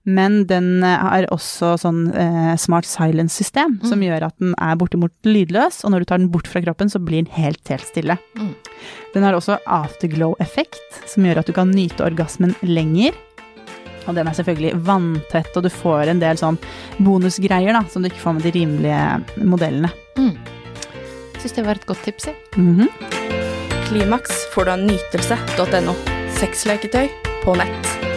Men 0.04 0.40
den 0.50 0.82
eh, 0.82 0.98
har 0.98 1.28
også 1.30 1.76
sånn 1.78 2.08
eh, 2.10 2.56
smart 2.58 2.84
silence-system, 2.90 3.78
som 3.86 4.00
Mm. 4.02 4.08
gjør 4.08 4.26
at 4.26 4.34
den 4.42 4.54
er 4.58 4.74
bortimot 4.76 5.14
lydløs, 5.24 5.84
og 5.86 5.92
når 5.94 6.02
du 6.02 6.04
tar 6.10 6.18
den 6.18 6.32
bort 6.34 6.50
fra 6.50 6.60
kroppen, 6.60 6.90
så 6.90 6.98
blir 6.98 7.22
den 7.22 7.32
helt, 7.38 7.62
helt 7.70 7.86
stille. 7.86 8.18
Mm. 8.36 8.50
Den 9.14 9.22
har 9.22 9.38
også 9.38 9.60
afterglow-effekt, 9.70 10.82
som 11.06 11.22
gjør 11.24 11.38
at 11.44 11.46
du 11.46 11.52
kan 11.54 11.70
nyte 11.70 12.02
orgasmen 12.04 12.56
lenger. 12.66 13.14
Og 14.06 14.16
den 14.16 14.28
er 14.28 14.36
selvfølgelig 14.38 14.72
vanntett, 14.86 15.50
og 15.56 15.66
du 15.66 15.70
får 15.72 16.12
en 16.12 16.22
del 16.22 16.40
sånn 16.40 16.58
bonusgreier 17.02 17.76
da, 17.76 17.84
som 17.90 18.02
du 18.02 18.10
ikke 18.10 18.22
får 18.24 18.38
med 18.38 18.46
de 18.48 18.54
rimelige 18.58 19.46
modellene. 19.46 19.92
Mm. 20.18 20.34
Syns 21.42 21.56
det 21.58 21.66
var 21.66 21.80
et 21.80 21.88
godt 21.88 22.04
tips, 22.06 22.30
jeg. 22.30 22.38
Mhm. 22.56 22.88
Klimaks 23.88 24.46
får 24.54 24.64
du 24.64 24.72
av 24.72 24.86
nytelse.no. 24.86 25.96
Sexleketøy 26.38 27.10
på 27.44 27.58
nett. 27.60 28.11